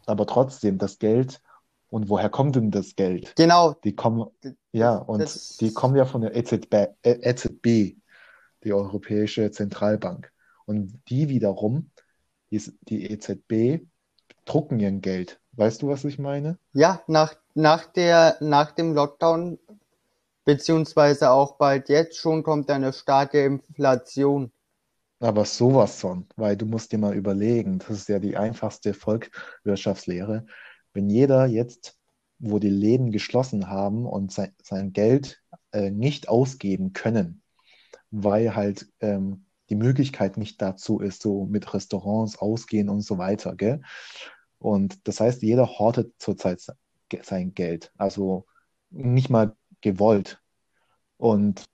Aber 0.06 0.26
trotzdem, 0.26 0.78
das 0.78 0.98
Geld, 0.98 1.40
und 1.90 2.09
woher 2.09 2.30
kommt 2.30 2.56
denn 2.56 2.70
das 2.70 2.97
Geld? 2.97 3.35
Genau, 3.37 3.75
Die 3.85 3.94
kommen, 3.94 4.26
ja, 4.73 4.99
das, 4.99 5.09
und 5.09 5.61
die 5.61 5.66
das, 5.66 5.75
kommen 5.75 5.97
ja 5.97 6.06
von 6.06 6.23
der 6.23 6.35
EZB, 6.37 6.75
EZB, 7.02 7.97
die 8.64 8.73
Europäische 8.73 9.50
Zentralbank. 9.50 10.32
Und 10.66 11.00
die 11.09 11.28
wiederum, 11.28 11.90
die, 12.50 12.62
die 12.82 13.11
EZB, 13.11 13.85
drucken 14.44 14.80
ihr 14.80 14.92
Geld. 14.92 15.40
Weißt 15.52 15.82
du, 15.82 15.88
was 15.88 16.04
ich 16.04 16.18
meine? 16.18 16.59
ja, 16.73 17.02
nach, 17.06 17.35
nach 17.54 17.87
der, 17.87 18.37
nach 18.40 18.70
dem 18.73 18.94
Lockdown, 18.94 19.59
beziehungsweise 20.44 21.30
auch 21.30 21.56
bald 21.56 21.88
jetzt 21.88 22.16
schon, 22.16 22.42
kommt 22.42 22.70
eine 22.70 22.92
starke 22.92 23.44
Inflation. 23.44 24.52
Aber 25.18 25.44
sowas 25.44 26.00
von, 26.00 26.26
weil 26.37 26.56
du 26.56 26.64
musst 26.66 26.92
dir 26.92 26.99
mal 26.99 27.14
überlegen, 27.14 27.78
das 27.80 27.90
ist 27.90 28.09
ja 28.09 28.18
die 28.18 28.37
einfachste 28.37 28.94
Volkswirtschaftslehre. 28.94 30.47
Wenn 30.92 31.09
jeder 31.11 31.47
jetzt, 31.47 31.99
wo 32.38 32.59
die 32.59 32.70
Läden 32.70 33.12
geschlossen 33.12 33.68
haben 33.68 34.06
und 34.06 34.32
sein, 34.32 34.54
sein 34.62 34.92
Geld 34.92 35.42
äh, 35.73 35.90
nicht 35.90 36.28
ausgeben 36.28 36.92
können, 36.92 37.42
weil 38.11 38.54
halt 38.54 38.88
ähm, 39.00 39.47
die 39.68 39.76
Möglichkeit 39.76 40.37
nicht 40.37 40.61
dazu 40.61 40.99
ist, 41.00 41.23
so 41.23 41.47
mit 41.47 41.73
Restaurants 41.73 42.38
ausgehen 42.38 42.88
und 42.88 43.02
so 43.02 43.18
weiter, 43.18 43.54
gell? 43.54 43.82
Und 44.59 45.06
das 45.09 45.20
heißt, 45.20 45.42
jeder 45.42 45.78
hortet 45.78 46.12
zurzeit 46.18 46.61
sein 47.23 47.54
Geld, 47.54 47.92
also 47.97 48.47
nicht 48.90 49.30
mal 49.30 49.56
gewollt. 49.80 50.42
Und 51.16 51.64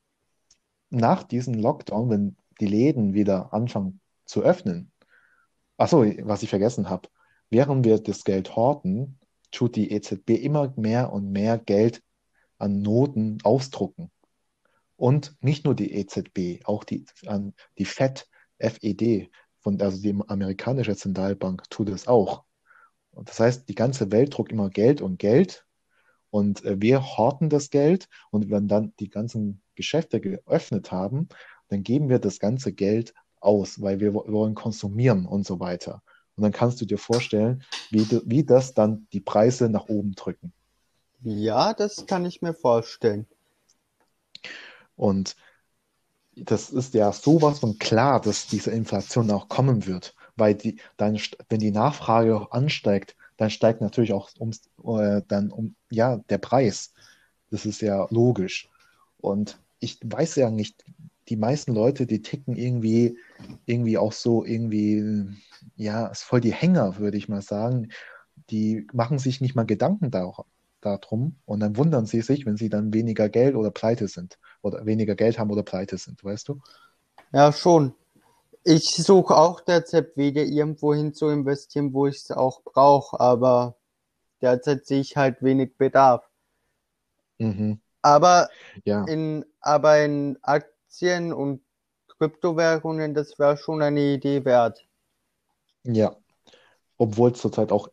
nach 0.90 1.22
diesem 1.22 1.54
Lockdown, 1.54 2.10
wenn 2.10 2.36
die 2.60 2.66
Läden 2.66 3.14
wieder 3.14 3.52
anfangen 3.52 4.00
zu 4.24 4.42
öffnen, 4.42 4.92
ach 5.76 5.88
so, 5.88 6.04
was 6.22 6.42
ich 6.42 6.50
vergessen 6.50 6.88
habe, 6.88 7.08
während 7.50 7.84
wir 7.84 7.98
das 7.98 8.24
Geld 8.24 8.56
horten, 8.56 9.18
tut 9.50 9.76
die 9.76 9.90
EZB 9.92 10.30
immer 10.30 10.72
mehr 10.76 11.12
und 11.12 11.30
mehr 11.30 11.58
Geld 11.58 12.02
an 12.58 12.82
Noten 12.82 13.38
ausdrucken. 13.42 14.10
Und 14.96 15.36
nicht 15.40 15.64
nur 15.64 15.74
die 15.74 15.92
EZB, 15.92 16.64
auch 16.64 16.84
die, 16.84 17.04
an, 17.26 17.54
die 17.78 17.84
FED, 17.84 18.26
FED, 18.58 19.30
von, 19.60 19.80
also 19.80 20.00
die 20.00 20.16
amerikanische 20.26 20.96
Zentralbank, 20.96 21.68
tut 21.70 21.90
es 21.90 22.06
auch. 22.06 22.44
Und 23.10 23.28
das 23.28 23.40
heißt, 23.40 23.68
die 23.68 23.74
ganze 23.74 24.10
Welt 24.12 24.36
druckt 24.36 24.52
immer 24.52 24.70
Geld 24.70 25.00
und 25.00 25.18
Geld 25.18 25.66
und 26.30 26.64
äh, 26.64 26.80
wir 26.80 27.02
horten 27.02 27.48
das 27.48 27.70
Geld 27.70 28.08
und 28.30 28.50
wenn 28.50 28.68
dann 28.68 28.94
die 29.00 29.08
ganzen 29.08 29.62
Geschäfte 29.74 30.20
geöffnet 30.20 30.92
haben, 30.92 31.28
dann 31.68 31.82
geben 31.82 32.08
wir 32.08 32.18
das 32.18 32.38
ganze 32.38 32.72
Geld 32.72 33.14
aus, 33.40 33.80
weil 33.80 34.00
wir, 34.00 34.14
wo- 34.14 34.24
wir 34.26 34.32
wollen 34.32 34.54
konsumieren 34.54 35.26
und 35.26 35.46
so 35.46 35.60
weiter. 35.60 36.02
Und 36.36 36.42
dann 36.42 36.52
kannst 36.52 36.80
du 36.80 36.84
dir 36.84 36.98
vorstellen, 36.98 37.64
wie, 37.90 38.06
wie 38.24 38.44
das 38.44 38.74
dann 38.74 39.06
die 39.12 39.20
Preise 39.20 39.68
nach 39.68 39.88
oben 39.88 40.14
drücken. 40.14 40.52
Ja, 41.22 41.72
das 41.72 42.06
kann 42.06 42.26
ich 42.26 42.42
mir 42.42 42.54
vorstellen. 42.54 43.26
Und 44.96 45.36
das 46.36 46.70
ist 46.70 46.94
ja 46.94 47.12
sowas 47.12 47.60
von 47.60 47.78
klar, 47.78 48.20
dass 48.20 48.46
diese 48.46 48.70
Inflation 48.70 49.30
auch 49.30 49.48
kommen 49.48 49.86
wird, 49.86 50.14
weil 50.36 50.54
die, 50.54 50.78
dann, 50.96 51.18
wenn 51.48 51.60
die 51.60 51.70
Nachfrage 51.70 52.36
auch 52.36 52.50
ansteigt, 52.50 53.16
dann 53.38 53.50
steigt 53.50 53.80
natürlich 53.80 54.12
auch 54.12 54.30
ums, 54.38 54.62
äh, 54.84 55.22
dann 55.28 55.50
um, 55.50 55.74
ja, 55.90 56.18
der 56.28 56.38
Preis. 56.38 56.92
Das 57.50 57.64
ist 57.64 57.80
ja 57.80 58.06
logisch. 58.10 58.68
Und 59.18 59.58
ich 59.80 59.98
weiß 60.04 60.36
ja 60.36 60.50
nicht, 60.50 60.84
die 61.28 61.36
meisten 61.36 61.74
Leute, 61.74 62.06
die 62.06 62.22
ticken 62.22 62.56
irgendwie, 62.56 63.18
irgendwie 63.66 63.98
auch 63.98 64.12
so 64.12 64.44
irgendwie, 64.44 65.26
ja, 65.76 66.06
ist 66.08 66.22
voll 66.22 66.40
die 66.40 66.52
Hänger, 66.52 66.98
würde 66.98 67.16
ich 67.18 67.28
mal 67.28 67.42
sagen. 67.42 67.90
Die 68.50 68.86
machen 68.92 69.18
sich 69.18 69.40
nicht 69.40 69.54
mal 69.54 69.66
Gedanken 69.66 70.10
da, 70.10 70.32
darum 70.80 71.36
und 71.46 71.60
dann 71.60 71.76
wundern 71.76 72.06
sie 72.06 72.20
sich, 72.22 72.46
wenn 72.46 72.56
sie 72.56 72.68
dann 72.68 72.92
weniger 72.94 73.28
Geld 73.28 73.56
oder 73.56 73.70
pleite 73.70 74.08
sind 74.08 74.38
oder 74.62 74.86
weniger 74.86 75.14
Geld 75.16 75.38
haben 75.38 75.50
oder 75.50 75.62
pleite 75.62 75.98
sind, 75.98 76.22
weißt 76.24 76.48
du? 76.48 76.60
Ja, 77.32 77.52
schon. 77.52 77.94
Ich 78.64 78.90
suche 78.96 79.36
auch 79.36 79.60
derzeit 79.60 80.16
wieder 80.16 80.42
irgendwo 80.44 80.94
hin 80.94 81.14
zu 81.14 81.28
investieren, 81.30 81.92
wo 81.94 82.06
ich 82.06 82.16
es 82.16 82.30
auch 82.32 82.62
brauche, 82.64 83.20
aber 83.20 83.76
derzeit 84.42 84.86
sehe 84.86 85.00
ich 85.00 85.16
halt 85.16 85.42
wenig 85.42 85.76
Bedarf. 85.78 86.28
Mhm. 87.38 87.80
Aber 88.02 88.48
Ja, 88.84 89.04
in, 89.06 89.44
aber 89.60 90.04
in 90.04 90.38
Aktien 90.42 91.32
und 91.32 91.62
Kryptowährungen, 92.18 93.14
das 93.14 93.38
wäre 93.38 93.56
schon 93.56 93.82
eine 93.82 94.00
Idee 94.14 94.44
wert. 94.44 94.86
ja. 95.84 96.16
Obwohl 96.98 97.34
zurzeit 97.34 97.72
auch 97.72 97.88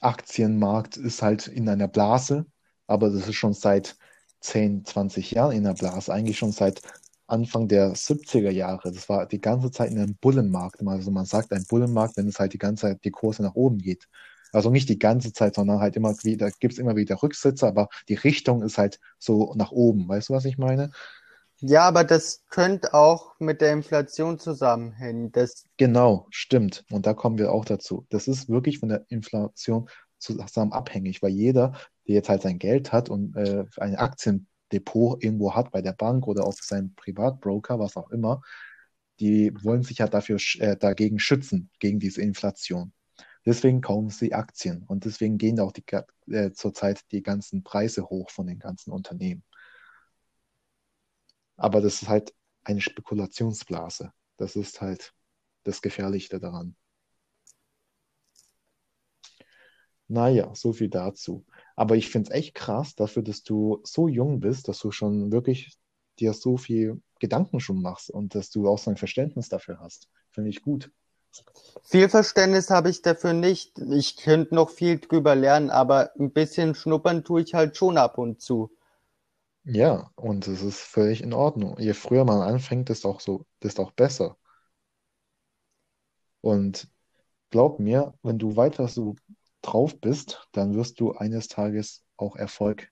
Aktienmarkt 0.00 0.96
ist 0.98 1.22
halt 1.22 1.48
in 1.48 1.68
einer 1.68 1.88
Blase, 1.88 2.46
aber 2.86 3.10
das 3.10 3.28
ist 3.28 3.36
schon 3.36 3.54
seit 3.54 3.96
10, 4.40 4.84
20 4.86 5.32
Jahren 5.32 5.52
in 5.52 5.66
einer 5.66 5.74
Blase, 5.76 6.12
eigentlich 6.12 6.38
schon 6.38 6.52
seit 6.52 6.82
Anfang 7.28 7.68
der 7.68 7.96
70er 7.96 8.50
Jahre. 8.50 8.92
Das 8.92 9.08
war 9.08 9.26
die 9.26 9.40
ganze 9.40 9.70
Zeit 9.72 9.90
in 9.92 9.98
einem 9.98 10.16
Bullenmarkt. 10.16 10.82
Also 10.86 11.10
man 11.12 11.26
sagt 11.26 11.52
ein 11.52 11.66
Bullenmarkt, 11.68 12.16
wenn 12.16 12.28
es 12.28 12.40
halt 12.40 12.54
die 12.54 12.58
ganze 12.58 12.82
Zeit 12.82 13.04
die 13.04 13.10
Kurse 13.12 13.42
nach 13.42 13.54
oben 13.56 13.78
geht. 13.78 14.08
Also 14.52 14.70
nicht 14.70 14.88
die 14.88 14.98
ganze 14.98 15.32
Zeit, 15.32 15.54
sondern 15.56 15.80
halt 15.80 15.96
immer 15.96 16.14
wieder, 16.24 16.50
gibt 16.52 16.74
es 16.74 16.78
immer 16.80 16.96
wieder 16.96 17.22
Rücksätze, 17.22 17.66
aber 17.68 17.88
die 18.08 18.14
Richtung 18.14 18.62
ist 18.62 18.78
halt 18.78 19.00
so 19.18 19.54
nach 19.56 19.72
oben. 19.72 20.08
Weißt 20.08 20.30
du, 20.30 20.34
was 20.34 20.44
ich 20.46 20.58
meine? 20.58 20.90
Ja, 21.60 21.82
aber 21.82 22.04
das 22.04 22.44
könnte 22.48 22.94
auch 22.94 23.38
mit 23.38 23.60
der 23.60 23.72
Inflation 23.72 24.38
zusammenhängen. 24.38 25.30
Das, 25.32 25.64
Genau, 25.76 26.26
stimmt. 26.30 26.84
Und 26.90 27.06
da 27.06 27.14
kommen 27.14 27.38
wir 27.38 27.52
auch 27.52 27.64
dazu. 27.64 28.06
Das 28.08 28.28
ist 28.28 28.48
wirklich 28.48 28.78
von 28.78 28.88
der 28.88 29.04
Inflation 29.08 29.88
zusammen 30.18 30.72
abhängig, 30.72 31.22
weil 31.22 31.30
jeder, 31.30 31.72
der 32.06 32.16
jetzt 32.16 32.28
halt 32.28 32.42
sein 32.42 32.58
Geld 32.58 32.92
hat 32.92 33.08
und 33.08 33.36
äh, 33.36 33.64
ein 33.78 33.96
Aktiendepot 33.96 35.22
irgendwo 35.22 35.54
hat 35.54 35.70
bei 35.70 35.82
der 35.82 35.92
Bank 35.92 36.26
oder 36.26 36.46
auf 36.46 36.56
seinem 36.60 36.94
Privatbroker, 36.94 37.78
was 37.78 37.96
auch 37.96 38.10
immer, 38.10 38.42
die 39.18 39.52
wollen 39.62 39.82
sich 39.82 39.98
ja 39.98 40.08
dafür 40.08 40.38
äh, 40.58 40.76
dagegen 40.76 41.18
schützen, 41.18 41.70
gegen 41.78 41.98
diese 41.98 42.22
Inflation. 42.22 42.92
Deswegen 43.46 43.80
kaufen 43.80 44.10
sie 44.10 44.34
Aktien 44.34 44.84
und 44.86 45.04
deswegen 45.04 45.38
gehen 45.38 45.60
auch 45.60 45.72
die, 45.72 45.84
äh, 46.30 46.52
zurzeit 46.52 47.00
die 47.10 47.22
ganzen 47.22 47.62
Preise 47.62 48.04
hoch 48.04 48.30
von 48.30 48.46
den 48.46 48.58
ganzen 48.58 48.92
Unternehmen. 48.92 49.42
Aber 51.60 51.82
das 51.82 52.00
ist 52.00 52.08
halt 52.08 52.34
eine 52.64 52.80
Spekulationsblase. 52.80 54.12
Das 54.38 54.56
ist 54.56 54.80
halt 54.80 55.12
das 55.64 55.82
Gefährliche 55.82 56.40
daran. 56.40 56.74
Naja, 60.08 60.54
so 60.54 60.72
viel 60.72 60.88
dazu. 60.88 61.44
Aber 61.76 61.96
ich 61.96 62.08
finde 62.08 62.30
es 62.30 62.34
echt 62.34 62.54
krass 62.54 62.94
dafür, 62.94 63.22
dass 63.22 63.42
du 63.42 63.80
so 63.84 64.08
jung 64.08 64.40
bist, 64.40 64.68
dass 64.68 64.78
du 64.78 64.90
schon 64.90 65.32
wirklich 65.32 65.76
dir 66.18 66.32
so 66.32 66.56
viel 66.56 67.02
Gedanken 67.18 67.60
schon 67.60 67.82
machst 67.82 68.10
und 68.10 68.34
dass 68.34 68.48
du 68.48 68.66
auch 68.66 68.78
so 68.78 68.90
ein 68.90 68.96
Verständnis 68.96 69.50
dafür 69.50 69.80
hast. 69.80 70.08
Finde 70.30 70.48
ich 70.48 70.62
gut. 70.62 70.90
Viel 71.82 72.08
Verständnis 72.08 72.70
habe 72.70 72.88
ich 72.88 73.02
dafür 73.02 73.34
nicht. 73.34 73.78
Ich 73.78 74.16
könnte 74.16 74.54
noch 74.54 74.70
viel 74.70 74.98
drüber 74.98 75.34
lernen, 75.34 75.68
aber 75.68 76.10
ein 76.18 76.32
bisschen 76.32 76.74
schnuppern 76.74 77.22
tue 77.22 77.42
ich 77.42 77.52
halt 77.52 77.76
schon 77.76 77.98
ab 77.98 78.16
und 78.16 78.40
zu. 78.40 78.72
Ja, 79.64 80.10
und 80.16 80.46
es 80.48 80.60
ist 80.62 80.80
völlig 80.80 81.22
in 81.22 81.32
Ordnung. 81.32 81.78
Je 81.78 81.94
früher 81.94 82.24
man 82.26 82.42
anfängt, 82.42 82.88
desto 82.90 83.08
auch 83.10 83.20
so, 83.20 83.46
desto 83.62 83.82
auch 83.84 83.92
besser. 83.92 84.36
Und 86.42 86.88
glaub 87.50 87.80
mir, 87.80 88.14
wenn 88.22 88.38
du 88.38 88.56
weiter 88.56 88.88
so 88.88 89.16
drauf 89.62 90.00
bist, 90.00 90.48
dann 90.52 90.74
wirst 90.74 91.00
du 91.00 91.12
eines 91.12 91.48
Tages 91.48 92.04
auch 92.16 92.36
Erfolg 92.36 92.90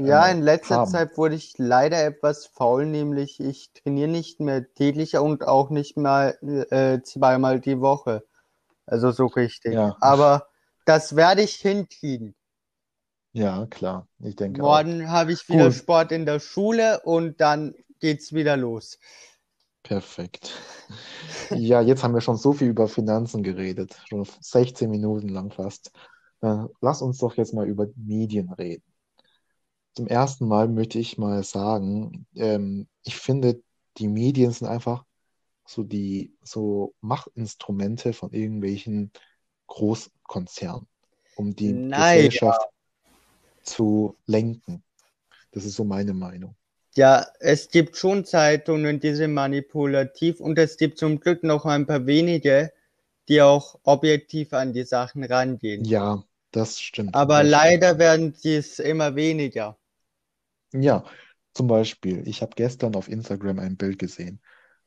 Ja, 0.00 0.26
äh, 0.26 0.30
in 0.30 0.42
letzter 0.42 0.82
haben. 0.82 0.84
Zeit 0.84 1.16
wurde 1.16 1.34
ich 1.36 1.54
leider 1.58 2.04
etwas 2.04 2.46
faul, 2.46 2.86
nämlich 2.86 3.40
ich 3.40 3.72
trainiere 3.72 4.08
nicht 4.08 4.40
mehr 4.40 4.72
täglich 4.74 5.16
und 5.16 5.46
auch 5.46 5.70
nicht 5.70 5.96
mal 5.96 6.36
äh, 6.70 7.00
zweimal 7.02 7.60
die 7.60 7.80
Woche. 7.80 8.24
Also 8.86 9.12
so 9.12 9.26
richtig. 9.26 9.78
Ja, 9.78 10.00
Aber 10.00 10.48
das 10.86 11.16
werde 11.16 11.42
ich 11.42 11.56
hinkriegen. 11.56 12.34
Ja, 13.32 13.66
klar. 13.66 14.08
Ich 14.20 14.36
denke. 14.36 14.60
Morgen 14.60 15.08
habe 15.10 15.32
ich 15.32 15.48
wieder 15.48 15.70
Gut, 15.70 15.74
Sport 15.74 16.12
in 16.12 16.26
der 16.26 16.40
Schule 16.40 17.00
und 17.04 17.40
dann 17.40 17.74
geht's 18.00 18.32
wieder 18.32 18.56
los. 18.56 18.98
perfekt. 19.82 20.52
Ja, 21.50 21.80
jetzt 21.80 22.02
haben 22.02 22.14
wir 22.14 22.20
schon 22.20 22.36
so 22.36 22.52
viel 22.52 22.68
über 22.68 22.88
Finanzen 22.88 23.42
geredet, 23.42 24.00
schon 24.08 24.26
16 24.40 24.90
Minuten 24.90 25.28
lang 25.28 25.50
fast. 25.50 25.90
Lass 26.80 27.02
uns 27.02 27.18
doch 27.18 27.36
jetzt 27.36 27.54
mal 27.54 27.68
über 27.68 27.86
Medien 27.96 28.50
reden. 28.52 28.84
Zum 29.94 30.06
ersten 30.06 30.48
Mal 30.48 30.68
möchte 30.68 30.98
ich 30.98 31.18
mal 31.18 31.44
sagen, 31.44 32.26
ähm, 32.34 32.88
ich 33.04 33.16
finde, 33.16 33.62
die 33.98 34.08
Medien 34.08 34.50
sind 34.50 34.66
einfach 34.66 35.04
so 35.66 35.82
die 35.82 36.34
so 36.42 36.94
Machtinstrumente 37.00 38.12
von 38.12 38.32
irgendwelchen 38.32 39.12
Großkonzernen, 39.66 40.88
um 41.36 41.54
die 41.54 41.72
Nein, 41.72 42.16
Gesellschaft 42.16 42.71
zu 43.62 44.18
lenken. 44.26 44.84
Das 45.52 45.64
ist 45.64 45.76
so 45.76 45.84
meine 45.84 46.14
Meinung. 46.14 46.56
ja, 46.94 47.26
es 47.40 47.68
gibt 47.70 47.96
schon 47.98 48.24
Zeitungen, 48.24 48.98
die 49.00 49.14
sind 49.14 49.32
manipulativ 49.34 50.40
und 50.40 50.58
es 50.58 50.76
gibt 50.78 50.98
zum 50.98 51.20
Glück 51.20 51.42
noch 51.42 51.64
ein 51.66 51.86
paar 51.86 52.06
wenige, 52.06 52.72
die 53.28 53.42
auch 53.42 53.78
objektiv 53.84 54.52
an 54.54 54.72
die 54.72 54.84
Sachen 54.84 55.24
rangehen. 55.24 55.84
Ja, 55.84 56.24
das 56.50 56.80
stimmt, 56.80 57.14
Aber 57.14 57.42
das 57.42 57.54
stimmt. 57.54 57.82
leider 57.82 57.98
werden 57.98 58.34
dies 58.42 58.78
immer 58.78 59.14
weniger. 59.16 59.78
Ja, 60.72 61.04
zum 61.54 61.66
Beispiel, 61.66 62.26
ich 62.26 62.40
habe 62.42 62.52
gestern 62.56 62.94
auf 62.94 63.08
Instagram 63.08 63.58
ein 63.58 63.76
Bild 63.76 63.98
gesehen, 63.98 64.40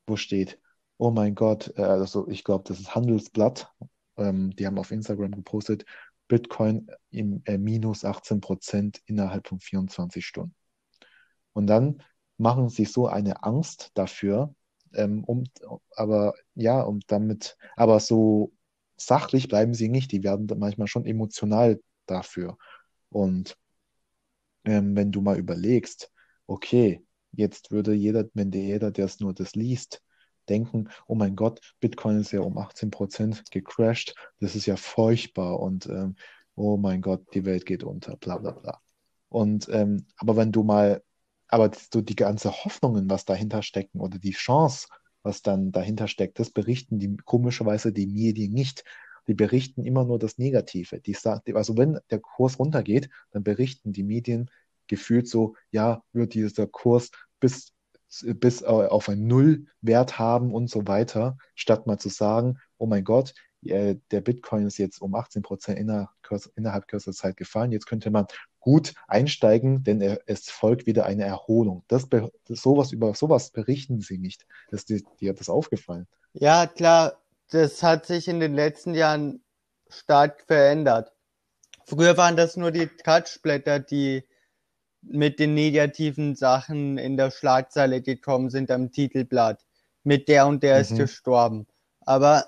wo 0.07 0.15
steht, 0.17 0.59
oh 0.97 1.11
mein 1.11 1.35
Gott, 1.35 1.73
äh, 1.77 1.81
also 1.83 2.27
ich 2.29 2.43
glaube, 2.43 2.63
das 2.67 2.79
ist 2.79 2.95
Handelsblatt, 2.95 3.71
ähm, 4.17 4.55
die 4.55 4.65
haben 4.65 4.79
auf 4.79 4.91
Instagram 4.91 5.31
gepostet, 5.31 5.85
Bitcoin 6.27 6.87
im 7.11 7.41
äh, 7.45 7.57
minus 7.57 8.03
18 8.03 8.41
Prozent 8.41 9.01
innerhalb 9.05 9.47
von 9.47 9.59
24 9.59 10.25
Stunden. 10.25 10.55
Und 11.53 11.67
dann 11.67 12.01
machen 12.37 12.69
sie 12.69 12.85
so 12.85 13.07
eine 13.07 13.43
Angst 13.43 13.91
dafür, 13.93 14.53
ähm, 14.93 15.23
um, 15.23 15.43
aber 15.95 16.33
ja, 16.55 16.81
und 16.81 17.05
damit, 17.07 17.57
aber 17.75 17.99
so 17.99 18.51
sachlich 18.97 19.47
bleiben 19.47 19.73
sie 19.73 19.89
nicht, 19.89 20.11
die 20.11 20.23
werden 20.23 20.47
manchmal 20.57 20.87
schon 20.87 21.05
emotional 21.05 21.81
dafür. 22.05 22.57
Und 23.09 23.57
ähm, 24.65 24.95
wenn 24.95 25.11
du 25.11 25.21
mal 25.21 25.37
überlegst, 25.37 26.11
okay, 26.47 27.05
jetzt 27.31 27.71
würde 27.71 27.93
jeder, 27.93 28.25
wenn 28.33 28.51
der 28.51 28.61
jeder, 28.61 28.91
der 28.91 29.05
es 29.05 29.19
nur 29.19 29.33
das 29.33 29.55
liest, 29.55 30.01
denken, 30.45 30.89
oh 31.07 31.15
mein 31.15 31.35
Gott, 31.35 31.59
Bitcoin 31.79 32.19
ist 32.19 32.31
ja 32.31 32.41
um 32.41 32.57
18% 32.57 33.51
gecrashed, 33.51 34.15
das 34.39 34.55
ist 34.55 34.65
ja 34.65 34.75
furchtbar 34.75 35.59
und 35.59 35.87
ähm, 35.87 36.15
oh 36.55 36.77
mein 36.77 37.01
Gott, 37.01 37.23
die 37.33 37.45
Welt 37.45 37.65
geht 37.65 37.83
unter, 37.83 38.17
bla 38.17 38.37
bla 38.37 38.51
bla. 38.51 38.81
Und 39.29 39.67
ähm, 39.69 40.05
aber 40.17 40.37
wenn 40.37 40.51
du 40.51 40.63
mal, 40.63 41.03
aber 41.47 41.71
so 41.91 42.01
die 42.01 42.15
ganze 42.15 42.51
Hoffnungen, 42.51 43.09
was 43.09 43.25
dahinter 43.25 43.61
stecken 43.61 43.99
oder 43.99 44.17
die 44.17 44.31
Chance, 44.31 44.87
was 45.23 45.41
dann 45.41 45.71
dahinter 45.71 46.07
steckt, 46.07 46.39
das 46.39 46.51
berichten 46.51 46.99
die 46.99 47.17
komischerweise 47.17 47.91
die 47.91 48.07
Medien 48.07 48.53
nicht. 48.53 48.83
Die 49.27 49.33
berichten 49.33 49.83
immer 49.83 50.05
nur 50.05 50.19
das 50.19 50.37
Negative. 50.37 51.01
Die 51.01 51.17
also 51.53 51.77
wenn 51.77 51.99
der 52.11 52.19
Kurs 52.19 52.59
runtergeht, 52.59 53.09
dann 53.31 53.43
berichten 53.43 53.91
die 53.91 54.03
Medien 54.03 54.51
gefühlt 54.87 55.27
so, 55.27 55.55
ja, 55.71 56.03
wird 56.13 56.35
dieser 56.35 56.67
Kurs 56.67 57.09
bis, 57.39 57.73
bis 58.23 58.63
auf 58.63 59.09
einen 59.09 59.27
Nullwert 59.27 60.19
haben 60.19 60.53
und 60.53 60.69
so 60.69 60.87
weiter, 60.87 61.37
statt 61.55 61.87
mal 61.87 61.97
zu 61.97 62.09
sagen, 62.09 62.59
oh 62.77 62.85
mein 62.85 63.03
Gott, 63.03 63.33
äh, 63.63 63.95
der 64.11 64.21
Bitcoin 64.21 64.67
ist 64.67 64.77
jetzt 64.77 65.01
um 65.01 65.15
18 65.15 65.41
Prozent 65.41 65.79
innerhalb, 65.79 66.09
innerhalb 66.55 66.87
kürzester 66.87 67.13
Zeit 67.13 67.37
gefallen. 67.37 67.71
Jetzt 67.71 67.87
könnte 67.87 68.11
man 68.11 68.27
gut 68.59 68.93
einsteigen, 69.07 69.83
denn 69.83 70.01
es 70.25 70.49
folgt 70.49 70.85
wieder 70.87 71.05
eine 71.05 71.23
Erholung. 71.23 71.83
Das, 71.87 72.07
sowas 72.47 72.91
über 72.91 73.13
sowas 73.13 73.51
berichten 73.51 74.01
sie 74.01 74.17
nicht. 74.17 74.45
Das, 74.71 74.85
dir, 74.85 75.01
dir 75.19 75.31
hat 75.31 75.39
das 75.39 75.49
aufgefallen. 75.49 76.07
Ja, 76.33 76.65
klar, 76.65 77.21
das 77.51 77.83
hat 77.83 78.07
sich 78.07 78.27
in 78.27 78.39
den 78.39 78.53
letzten 78.53 78.95
Jahren 78.95 79.43
stark 79.87 80.43
verändert. 80.47 81.11
Früher 81.85 82.17
waren 82.17 82.35
das 82.35 82.57
nur 82.57 82.71
die 82.71 82.87
Touchblätter, 82.87 83.79
die 83.79 84.23
mit 85.07 85.39
den 85.39 85.53
negativen 85.53 86.35
Sachen 86.35 86.97
in 86.97 87.17
der 87.17 87.31
Schlagzeile 87.31 88.01
gekommen 88.01 88.49
sind 88.49 88.71
am 88.71 88.91
Titelblatt. 88.91 89.65
Mit 90.03 90.27
der 90.27 90.47
und 90.47 90.63
der 90.63 90.81
ist 90.81 90.91
Mhm. 90.91 90.97
gestorben. 90.97 91.67
Aber 92.01 92.45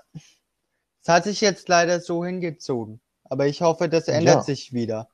es 1.02 1.10
hat 1.10 1.24
sich 1.24 1.42
jetzt 1.42 1.70
leider 1.70 2.00
so 2.00 2.24
hingezogen. 2.26 3.02
Aber 3.26 3.48
ich 3.48 3.62
hoffe, 3.62 3.90
das 3.90 4.08
ändert 4.08 4.44
Ja, 4.44 4.44
sich 4.44 4.74
wieder. 4.74 5.10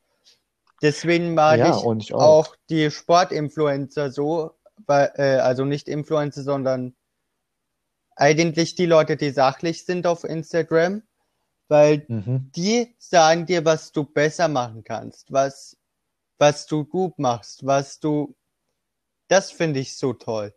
Deswegen 0.82 1.34
mag 1.34 1.60
ja, 1.60 1.70
ich 1.70 1.86
ich 2.00 2.14
auch. 2.14 2.22
auch 2.22 2.56
die 2.70 2.92
Sportinfluencer 2.92 4.12
so, 4.12 4.52
weil, 4.86 5.12
äh, 5.16 5.38
also 5.40 5.66
nicht 5.66 5.88
Influencer, 5.88 6.44
sondern 6.44 6.96
eigentlich 8.16 8.76
die 8.76 8.86
Leute, 8.86 9.18
die 9.18 9.32
sachlich 9.32 9.86
sind 9.86 10.06
auf 10.08 10.24
Instagram, 10.24 11.04
weil 11.68 12.10
Mhm. 12.10 12.52
die 12.56 12.96
sagen 13.00 13.46
dir, 13.46 13.66
was 13.66 13.92
du 13.92 14.04
besser 14.04 14.48
machen 14.48 14.84
kannst, 14.84 15.32
was, 15.32 15.78
was 16.40 16.66
du 16.68 16.86
gut 16.86 17.20
machst, 17.20 17.66
was 17.66 18.00
du, 18.00 18.36
das 19.30 19.52
finde 19.52 19.82
ich 19.82 19.98
so 19.98 20.14
toll. 20.14 20.54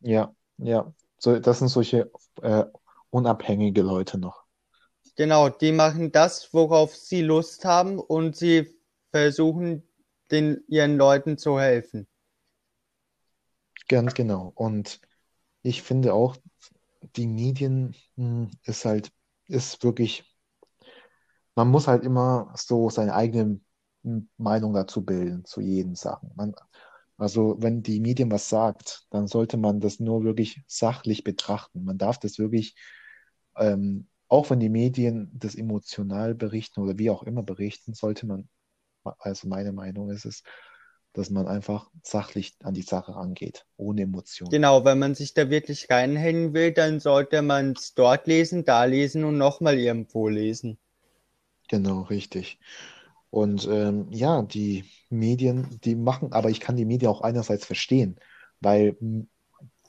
Ja, 0.00 0.34
ja. 0.58 0.92
So, 1.18 1.38
das 1.40 1.58
sind 1.58 1.68
solche 1.68 2.10
äh, 2.42 2.64
unabhängige 3.10 3.82
Leute 3.82 4.18
noch. 4.18 4.44
Genau, 5.16 5.50
die 5.50 5.72
machen 5.72 6.12
das, 6.12 6.54
worauf 6.54 6.96
sie 6.96 7.20
Lust 7.20 7.66
haben 7.66 7.98
und 7.98 8.36
sie 8.36 8.74
versuchen, 9.10 9.86
den, 10.30 10.64
ihren 10.66 10.96
Leuten 10.96 11.36
zu 11.36 11.60
helfen. 11.60 12.08
Ganz 13.88 14.14
genau. 14.14 14.52
Und 14.54 15.00
ich 15.62 15.82
finde 15.82 16.14
auch, 16.14 16.36
die 17.16 17.26
Medien 17.26 17.94
mh, 18.16 18.50
ist 18.64 18.84
halt, 18.86 19.12
ist 19.48 19.82
wirklich, 19.84 20.24
man 21.54 21.68
muss 21.68 21.88
halt 21.88 22.04
immer 22.04 22.52
so 22.56 22.90
seine 22.90 23.14
eigene 23.14 23.42
m, 23.42 23.66
Meinung 24.36 24.74
dazu 24.74 25.04
bilden, 25.04 25.44
zu 25.44 25.60
jeden 25.60 25.94
Sachen. 25.94 26.30
Man, 26.36 26.54
also 27.16 27.56
wenn 27.60 27.82
die 27.82 28.00
Medien 28.00 28.30
was 28.30 28.48
sagt, 28.48 29.06
dann 29.10 29.26
sollte 29.26 29.56
man 29.56 29.80
das 29.80 30.00
nur 30.00 30.24
wirklich 30.24 30.62
sachlich 30.66 31.24
betrachten. 31.24 31.84
Man 31.84 31.98
darf 31.98 32.18
das 32.18 32.38
wirklich, 32.38 32.76
ähm, 33.56 34.08
auch 34.28 34.50
wenn 34.50 34.60
die 34.60 34.68
Medien 34.68 35.30
das 35.34 35.54
emotional 35.54 36.34
berichten 36.34 36.80
oder 36.80 36.98
wie 36.98 37.10
auch 37.10 37.22
immer 37.22 37.42
berichten, 37.42 37.94
sollte 37.94 38.26
man, 38.26 38.48
also 39.18 39.48
meine 39.48 39.72
Meinung 39.72 40.10
ist 40.10 40.24
es, 40.26 40.42
dass 41.14 41.30
man 41.30 41.46
einfach 41.48 41.90
sachlich 42.02 42.56
an 42.62 42.74
die 42.74 42.82
Sache 42.82 43.14
rangeht, 43.14 43.66
ohne 43.76 44.02
Emotionen. 44.02 44.52
Genau, 44.52 44.84
wenn 44.84 44.98
man 44.98 45.14
sich 45.14 45.32
da 45.32 45.48
wirklich 45.48 45.88
reinhängen 45.88 46.52
will, 46.52 46.72
dann 46.72 47.00
sollte 47.00 47.40
man 47.40 47.72
es 47.72 47.94
dort 47.94 48.26
lesen, 48.26 48.64
da 48.66 48.84
lesen 48.84 49.24
und 49.24 49.38
nochmal 49.38 49.78
irgendwo 49.78 50.28
lesen. 50.28 50.76
Genau, 51.68 52.02
richtig. 52.02 52.58
Und 53.30 53.68
ähm, 53.70 54.06
ja, 54.10 54.42
die 54.42 54.84
Medien, 55.10 55.78
die 55.84 55.94
machen, 55.94 56.32
aber 56.32 56.50
ich 56.50 56.60
kann 56.60 56.76
die 56.76 56.86
Medien 56.86 57.10
auch 57.10 57.20
einerseits 57.20 57.66
verstehen, 57.66 58.18
weil 58.60 58.96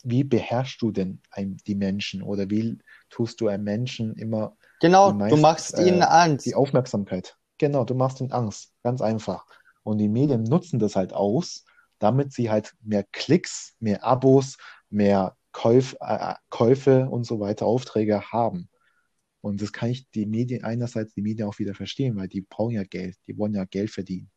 wie 0.04 0.24
beherrschst 0.24 0.82
du 0.82 0.92
denn 0.92 1.22
die 1.68 1.76
Menschen 1.76 2.22
oder 2.22 2.50
wie 2.50 2.78
tust 3.10 3.42
du 3.42 3.48
einem 3.48 3.64
Menschen 3.64 4.16
immer 4.16 4.56
die 4.82 4.88
Genau, 4.88 5.12
du 5.12 5.18
meist 5.18 5.42
machst 5.42 5.78
ihnen 5.80 6.02
äh, 6.02 6.06
die 6.44 6.56
Angst. 6.56 6.56
Aufmerksamkeit? 6.56 7.38
Genau, 7.58 7.84
du 7.84 7.96
machst 7.96 8.22
ihnen 8.22 8.32
Angst, 8.32 8.74
ganz 8.84 9.02
einfach. 9.02 9.46
Und 9.84 9.98
die 9.98 10.08
Medien 10.08 10.44
nutzen 10.44 10.80
das 10.80 10.96
halt 10.96 11.14
aus, 11.14 11.66
damit 12.00 12.32
sie 12.32 12.50
halt 12.50 12.74
mehr 12.82 13.04
Klicks, 13.12 13.76
mehr 13.80 14.04
Abos, 14.04 14.58
mehr 14.90 15.36
Käuf, 15.52 15.96
äh, 16.00 16.36
Käufe 16.50 17.10
und 17.10 17.26
so 17.26 17.40
weiter, 17.40 17.66
Aufträge 17.66 18.32
haben. 18.32 18.69
Und 19.42 19.62
das 19.62 19.72
kann 19.72 19.90
ich 19.90 20.10
die 20.12 20.26
Medien, 20.26 20.64
einerseits 20.64 21.14
die 21.14 21.22
Medien 21.22 21.48
auch 21.48 21.60
wieder 21.60 21.74
verstehen, 21.74 22.16
weil 22.16 22.28
die 22.28 22.42
brauchen 22.42 22.76
ja 22.76 22.84
Geld, 22.84 23.18
die 23.28 23.38
wollen 23.38 23.54
ja 23.54 23.66
Geld 23.66 23.90
verdienen. 23.90 24.30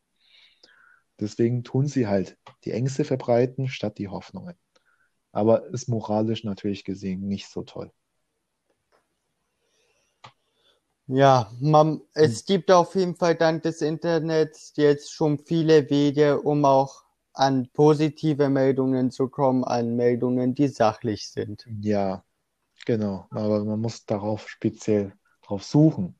Deswegen 1.19 1.63
tun 1.63 1.87
sie 1.87 2.07
halt 2.07 2.37
die 2.63 2.71
Ängste 2.71 3.03
verbreiten 3.03 3.67
statt 3.67 3.97
die 3.97 4.07
Hoffnungen. 4.07 4.55
Aber 5.31 5.67
ist 5.73 5.89
moralisch 5.89 6.43
natürlich 6.43 6.83
gesehen 6.83 7.27
nicht 7.27 7.47
so 7.47 7.63
toll. 7.63 7.91
Ja, 11.07 11.51
man, 11.59 12.01
es 12.13 12.39
hm. 12.39 12.45
gibt 12.45 12.71
auf 12.71 12.95
jeden 12.95 13.15
Fall 13.15 13.35
dank 13.35 13.63
des 13.63 13.81
Internets 13.81 14.73
jetzt 14.77 15.13
schon 15.13 15.37
viele 15.37 15.89
Wege, 15.89 16.41
um 16.41 16.63
auch 16.63 17.03
an 17.33 17.69
positive 17.73 18.47
Meldungen 18.49 19.11
zu 19.11 19.27
kommen, 19.27 19.63
an 19.63 19.95
Meldungen, 19.95 20.55
die 20.55 20.67
sachlich 20.67 21.29
sind. 21.29 21.67
Ja, 21.81 22.23
genau. 22.85 23.27
Aber 23.31 23.63
man 23.63 23.79
muss 23.79 24.05
darauf 24.05 24.49
speziell 24.49 25.13
drauf 25.41 25.63
suchen. 25.63 26.15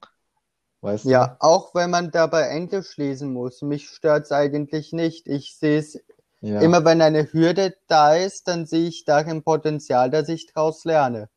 Weißt 0.82 1.06
ja, 1.06 1.28
du? 1.28 1.36
auch 1.40 1.74
wenn 1.76 1.90
man 1.90 2.12
dabei 2.12 2.48
Englisch 2.50 2.98
lesen 2.98 3.32
muss. 3.32 3.62
Mich 3.62 3.90
stört 3.90 4.26
es 4.26 4.32
eigentlich 4.32 4.92
nicht. 4.92 5.28
Ich 5.28 5.56
sehe 5.56 5.80
es 5.80 5.98
ja. 6.42 6.60
immer, 6.60 6.84
wenn 6.84 7.02
eine 7.02 7.32
Hürde 7.32 7.76
da 7.88 8.16
ist, 8.16 8.50
dann 8.50 8.66
sehe 8.66 8.90
ich 8.90 9.06
darin 9.06 9.44
Potenzial, 9.44 10.10
dass 10.10 10.28
ich 10.28 10.48
daraus 10.48 10.84
lerne. 10.84 11.30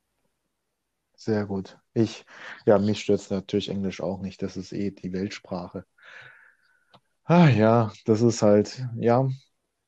Sehr 1.15 1.47
gut. 1.47 1.79
Ich, 1.95 2.27
ja, 2.67 2.79
mich 2.79 3.01
stört 3.01 3.31
natürlich 3.31 3.69
Englisch 3.69 4.01
auch 4.01 4.21
nicht. 4.21 4.43
Das 4.43 4.57
ist 4.57 4.73
eh 4.73 4.91
die 4.91 5.13
Weltsprache. 5.13 5.85
Ah 7.25 7.49
ja, 7.49 7.93
das 8.05 8.21
ist 8.23 8.43
halt, 8.43 8.85
ja, 8.97 9.29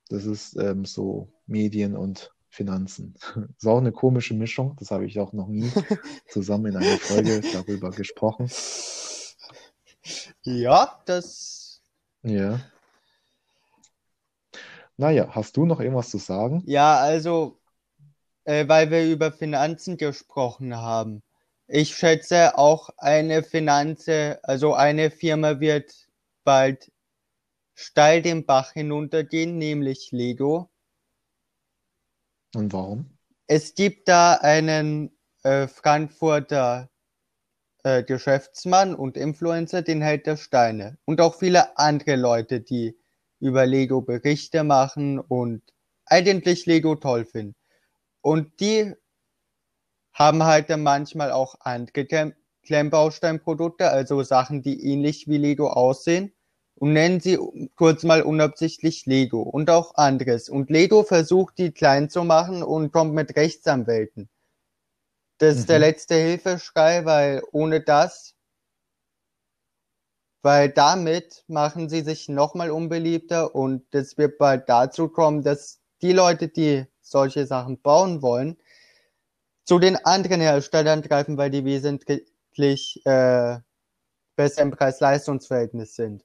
das 0.08 0.24
ist 0.24 0.56
ähm, 0.56 0.84
so 0.84 1.32
Medien 1.46 1.96
und 1.96 2.32
Finanzen. 2.48 3.14
Das 3.14 3.36
ist 3.58 3.66
auch 3.66 3.78
eine 3.78 3.92
komische 3.92 4.34
Mischung. 4.34 4.76
Das 4.78 4.90
habe 4.90 5.06
ich 5.06 5.18
auch 5.20 5.32
noch 5.32 5.48
nie 5.48 5.70
zusammen 6.28 6.66
in 6.66 6.76
einer 6.76 6.98
Folge 6.98 7.40
darüber 7.52 7.90
gesprochen. 7.90 8.50
Ja, 10.42 11.00
das. 11.06 11.80
Ja. 12.22 12.60
Naja, 14.96 15.28
hast 15.30 15.56
du 15.56 15.64
noch 15.64 15.80
irgendwas 15.80 16.10
zu 16.10 16.18
sagen? 16.18 16.62
Ja, 16.66 16.98
also, 16.98 17.60
äh, 18.44 18.66
weil 18.66 18.90
wir 18.90 19.04
über 19.04 19.30
Finanzen 19.30 19.96
gesprochen 19.96 20.76
haben. 20.76 21.22
Ich 21.68 21.94
schätze 21.94 22.56
auch 22.56 22.88
eine 22.96 23.42
Finanze, 23.42 24.40
also 24.42 24.74
eine 24.74 25.10
Firma 25.10 25.60
wird 25.60 26.08
bald 26.42 26.90
steil 27.74 28.22
den 28.22 28.46
Bach 28.46 28.72
hinuntergehen, 28.72 29.58
nämlich 29.58 30.10
Lego. 30.10 30.70
Und 32.58 32.72
warum? 32.72 33.16
Es 33.46 33.76
gibt 33.76 34.08
da 34.08 34.34
einen 34.34 35.16
äh, 35.44 35.68
Frankfurter 35.68 36.90
äh, 37.84 38.02
Geschäftsmann 38.02 38.96
und 38.96 39.16
Influencer, 39.16 39.82
den 39.82 40.02
hält 40.02 40.26
der 40.26 40.36
Steine. 40.36 40.98
Und 41.04 41.20
auch 41.20 41.36
viele 41.36 41.78
andere 41.78 42.16
Leute, 42.16 42.60
die 42.60 42.98
über 43.38 43.64
Lego 43.64 44.00
Berichte 44.00 44.64
machen 44.64 45.20
und 45.20 45.62
eigentlich 46.04 46.66
Lego 46.66 46.96
toll 46.96 47.24
finden. 47.24 47.54
Und 48.22 48.58
die 48.58 48.92
haben 50.12 50.42
halt 50.42 50.68
dann 50.68 50.82
manchmal 50.82 51.30
auch 51.30 51.54
andere 51.60 52.34
Klemmbausteinprodukte, 52.64 53.88
also 53.88 54.24
Sachen, 54.24 54.62
die 54.62 54.84
ähnlich 54.84 55.28
wie 55.28 55.38
Lego 55.38 55.68
aussehen 55.68 56.34
und 56.78 56.92
nennen 56.92 57.20
sie 57.20 57.38
kurz 57.76 58.04
mal 58.04 58.22
unabsichtlich 58.22 59.06
Lego 59.06 59.42
und 59.42 59.70
auch 59.70 59.94
anderes. 59.96 60.48
Und 60.48 60.70
Lego 60.70 61.02
versucht, 61.02 61.58
die 61.58 61.72
klein 61.72 62.08
zu 62.10 62.24
machen 62.24 62.62
und 62.62 62.92
kommt 62.92 63.14
mit 63.14 63.36
Rechtsanwälten. 63.36 64.28
Das 65.38 65.56
ist 65.56 65.62
mhm. 65.62 65.68
der 65.68 65.78
letzte 65.80 66.14
Hilfeschrei, 66.14 67.04
weil 67.04 67.42
ohne 67.52 67.80
das, 67.80 68.34
weil 70.42 70.68
damit 70.68 71.44
machen 71.48 71.88
sie 71.88 72.02
sich 72.02 72.28
nochmal 72.28 72.70
unbeliebter 72.70 73.54
und 73.54 73.92
es 73.94 74.16
wird 74.18 74.38
bald 74.38 74.68
dazu 74.68 75.08
kommen, 75.08 75.42
dass 75.42 75.80
die 76.00 76.12
Leute, 76.12 76.48
die 76.48 76.86
solche 77.00 77.46
Sachen 77.46 77.80
bauen 77.80 78.22
wollen, 78.22 78.56
zu 79.64 79.78
den 79.78 79.96
anderen 79.96 80.40
Herstellern 80.40 81.02
greifen, 81.02 81.36
weil 81.36 81.50
die 81.50 81.64
wesentlich 81.64 83.04
äh, 83.04 83.58
besser 84.36 84.62
im 84.62 84.70
Preis-Leistungs-Verhältnis 84.70 85.94
sind. 85.94 86.24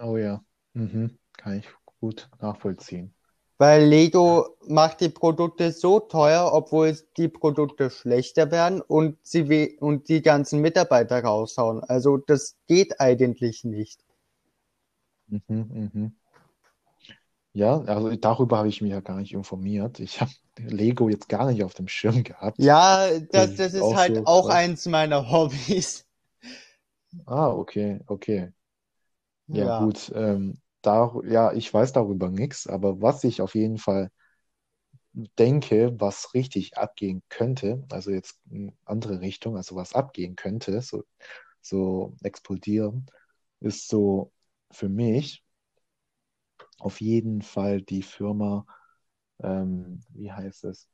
Oh 0.00 0.16
ja, 0.16 0.42
mhm. 0.74 1.18
Kann 1.36 1.58
ich 1.58 1.68
gut 2.00 2.28
nachvollziehen. 2.40 3.14
Weil 3.58 3.86
Lego 3.86 4.56
macht 4.68 5.00
die 5.00 5.08
Produkte 5.08 5.72
so 5.72 5.98
teuer, 5.98 6.50
obwohl 6.52 6.96
die 7.16 7.26
Produkte 7.26 7.90
schlechter 7.90 8.52
werden 8.52 8.80
und 8.80 9.18
sie 9.22 9.76
und 9.80 10.08
die 10.08 10.22
ganzen 10.22 10.60
Mitarbeiter 10.60 11.24
raushauen. 11.24 11.82
Also 11.82 12.18
das 12.18 12.56
geht 12.68 13.00
eigentlich 13.00 13.64
nicht. 13.64 14.04
Mhm, 15.26 15.40
mhm. 15.48 16.12
Ja, 17.52 17.80
also 17.80 18.14
darüber 18.14 18.58
habe 18.58 18.68
ich 18.68 18.80
mich 18.80 18.92
ja 18.92 19.00
gar 19.00 19.16
nicht 19.16 19.32
informiert. 19.32 19.98
Ich 19.98 20.20
habe 20.20 20.30
Lego 20.58 21.08
jetzt 21.08 21.28
gar 21.28 21.50
nicht 21.50 21.64
auf 21.64 21.74
dem 21.74 21.88
Schirm 21.88 22.22
gehabt. 22.22 22.58
Ja, 22.58 23.10
das, 23.10 23.28
das, 23.30 23.56
das 23.56 23.74
ist, 23.74 23.82
ist 23.82 23.96
halt 23.96 24.16
so 24.16 24.26
auch 24.26 24.48
eins 24.48 24.86
meiner 24.86 25.30
Hobbys. 25.32 26.06
Ah, 27.26 27.48
okay, 27.48 28.00
okay. 28.06 28.52
Ja, 29.52 29.68
Ja. 29.68 29.70
gut. 29.70 30.10
Ähm, 30.14 30.60
da, 30.82 31.12
ja, 31.24 31.52
ich 31.52 31.72
weiß 31.72 31.92
darüber 31.92 32.30
nichts, 32.30 32.66
aber 32.66 33.00
was 33.02 33.24
ich 33.24 33.40
auf 33.42 33.54
jeden 33.54 33.78
Fall 33.78 34.10
denke, 35.38 35.94
was 36.00 36.34
richtig 36.34 36.76
abgehen 36.78 37.22
könnte, 37.28 37.84
also 37.90 38.10
jetzt 38.10 38.38
in 38.50 38.76
andere 38.84 39.20
Richtung, 39.20 39.56
also 39.56 39.74
was 39.76 39.94
abgehen 39.94 40.36
könnte, 40.36 40.80
so, 40.82 41.04
so 41.60 42.16
explodieren, 42.22 43.06
ist 43.60 43.88
so 43.88 44.32
für 44.70 44.88
mich 44.88 45.44
auf 46.80 47.00
jeden 47.00 47.42
Fall 47.42 47.82
die 47.82 48.02
Firma, 48.02 48.66
ähm, 49.42 50.00
wie 50.10 50.32
heißt 50.32 50.64
es? 50.64 50.88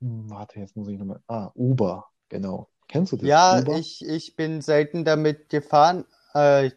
Hm, 0.00 0.28
warte, 0.30 0.58
jetzt 0.60 0.76
muss 0.76 0.88
ich 0.88 0.98
nochmal. 0.98 1.22
Ah, 1.26 1.50
Uber, 1.54 2.06
genau. 2.28 2.70
Kennst 2.88 3.12
du 3.12 3.16
das? 3.16 3.32
Ja, 3.32 3.50
Uber? 3.50 3.72
ich, 3.72 4.04
ich 4.06 4.36
bin 4.36 4.60
selten 4.62 5.04
damit 5.04 5.48
gefahren, 5.48 6.04
äh, 6.36 6.70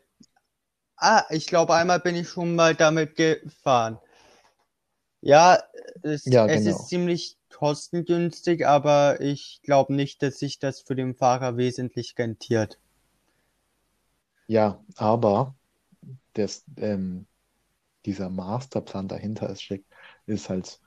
ah, 0.97 1.23
ich 1.29 1.47
glaube, 1.47 1.73
einmal 1.73 1.99
bin 1.99 2.15
ich 2.15 2.29
schon 2.29 2.55
mal 2.55 2.75
damit 2.75 3.15
gefahren. 3.15 3.99
Ja, 5.21 5.59
es, 6.01 6.25
ja, 6.25 6.47
es 6.47 6.63
genau. 6.63 6.75
ist 6.77 6.87
ziemlich 6.87 7.37
kostengünstig, 7.53 8.65
aber 8.65 9.19
ich 9.19 9.59
glaube 9.63 9.93
nicht, 9.93 10.23
dass 10.23 10.39
sich 10.39 10.59
das 10.59 10.81
für 10.81 10.95
den 10.95 11.13
Fahrer 11.13 11.57
wesentlich 11.57 12.15
rentiert. 12.17 12.79
Ja, 14.47 14.81
aber 14.95 15.55
das, 16.33 16.63
ähm, 16.77 17.27
dieser 18.05 18.29
Masterplan 18.29 19.07
dahinter 19.07 19.49
ist, 19.49 19.69
ist 20.25 20.49
halt 20.49 20.79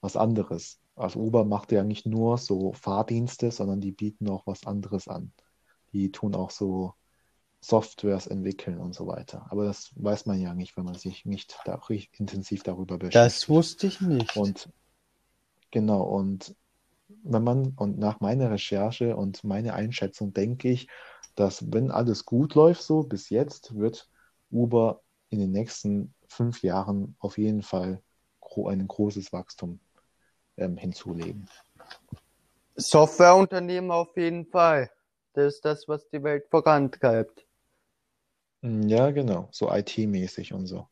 was 0.00 0.16
anderes. 0.16 0.80
Also 0.94 1.20
Uber 1.20 1.44
macht 1.44 1.72
ja 1.72 1.82
nicht 1.82 2.04
nur 2.04 2.36
so 2.36 2.72
Fahrdienste, 2.74 3.50
sondern 3.50 3.80
die 3.80 3.92
bieten 3.92 4.28
auch 4.28 4.46
was 4.46 4.66
anderes 4.66 5.08
an. 5.08 5.32
Die 5.92 6.12
tun 6.12 6.34
auch 6.34 6.50
so 6.50 6.94
Softwares 7.60 8.26
entwickeln 8.26 8.78
und 8.78 8.94
so 8.94 9.06
weiter. 9.06 9.46
Aber 9.50 9.64
das 9.64 9.90
weiß 9.96 10.26
man 10.26 10.40
ja 10.40 10.54
nicht, 10.54 10.76
wenn 10.76 10.84
man 10.84 10.94
sich 10.94 11.24
nicht 11.24 11.58
da, 11.64 11.80
intensiv 12.16 12.62
darüber 12.62 12.98
beschäftigt. 12.98 13.24
Das 13.24 13.48
wusste 13.48 13.86
ich 13.88 14.00
nicht. 14.00 14.36
Und 14.36 14.70
genau, 15.70 16.02
und 16.02 16.54
wenn 17.08 17.42
man, 17.42 17.72
und 17.76 17.98
nach 17.98 18.20
meiner 18.20 18.50
Recherche 18.50 19.16
und 19.16 19.42
meiner 19.44 19.74
Einschätzung 19.74 20.32
denke 20.32 20.68
ich, 20.68 20.88
dass 21.34 21.72
wenn 21.72 21.90
alles 21.90 22.24
gut 22.24 22.54
läuft 22.54 22.82
so 22.82 23.02
bis 23.02 23.30
jetzt, 23.30 23.76
wird 23.76 24.08
Uber 24.50 25.00
in 25.30 25.38
den 25.38 25.52
nächsten 25.52 26.14
fünf 26.26 26.62
Jahren 26.62 27.16
auf 27.18 27.38
jeden 27.38 27.62
Fall 27.62 28.02
ein 28.66 28.88
großes 28.88 29.32
Wachstum 29.32 29.78
ähm, 30.56 30.76
hinzulegen. 30.76 31.48
Softwareunternehmen 32.74 33.90
auf 33.90 34.16
jeden 34.16 34.46
Fall. 34.46 34.90
Das 35.34 35.54
ist 35.54 35.64
das, 35.64 35.86
was 35.86 36.08
die 36.08 36.22
Welt 36.22 36.46
vorantreibt. 36.50 37.46
Hm, 38.62 38.88
ja, 38.88 39.10
genau, 39.10 39.48
so 39.52 39.70
IT-mäßig 39.70 40.52
und 40.52 40.66
so. 40.66 40.88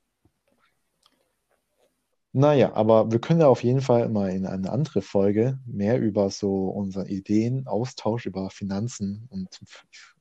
Naja, 2.33 2.75
aber 2.75 3.11
wir 3.11 3.19
können 3.19 3.41
ja 3.41 3.49
auf 3.49 3.65
jeden 3.65 3.81
Fall 3.81 4.11
mal 4.11 4.31
in 4.31 4.45
eine 4.45 4.71
andere 4.71 5.01
Folge 5.01 5.59
mehr 5.65 5.99
über 5.99 6.29
so 6.29 6.69
unsere 6.69 7.09
Ideen, 7.09 7.67
Austausch 7.67 8.27
über 8.27 8.51
Finanzen 8.51 9.27
und 9.31 9.59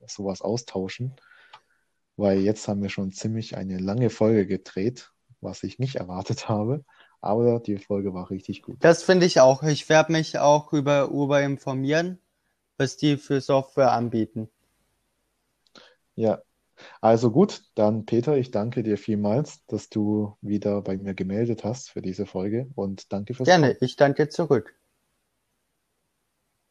sowas 0.06 0.40
austauschen, 0.40 1.14
weil 2.16 2.38
jetzt 2.38 2.68
haben 2.68 2.80
wir 2.80 2.88
schon 2.88 3.12
ziemlich 3.12 3.58
eine 3.58 3.76
lange 3.76 4.08
Folge 4.08 4.46
gedreht, 4.46 5.12
was 5.42 5.62
ich 5.62 5.78
nicht 5.78 5.96
erwartet 5.96 6.48
habe, 6.48 6.86
aber 7.20 7.60
die 7.60 7.76
Folge 7.76 8.14
war 8.14 8.30
richtig 8.30 8.62
gut. 8.62 8.78
Das 8.80 9.02
finde 9.02 9.26
ich 9.26 9.40
auch. 9.40 9.62
Ich 9.62 9.86
werde 9.90 10.12
mich 10.12 10.38
auch 10.38 10.72
über 10.72 11.10
Uber 11.10 11.42
informieren, 11.42 12.18
was 12.78 12.96
die 12.96 13.18
für 13.18 13.42
Software 13.42 13.92
anbieten. 13.92 14.48
Ja, 16.14 16.40
also 17.00 17.30
gut, 17.30 17.62
dann 17.74 18.06
Peter, 18.06 18.36
ich 18.36 18.50
danke 18.50 18.82
dir 18.82 18.98
vielmals, 18.98 19.64
dass 19.66 19.88
du 19.88 20.36
wieder 20.40 20.82
bei 20.82 20.96
mir 20.96 21.14
gemeldet 21.14 21.64
hast 21.64 21.90
für 21.90 22.02
diese 22.02 22.26
Folge 22.26 22.68
und 22.74 23.12
danke 23.12 23.34
fürs 23.34 23.48
Gerne, 23.48 23.76
ich 23.80 23.96
danke 23.96 24.28
zurück. 24.28 24.75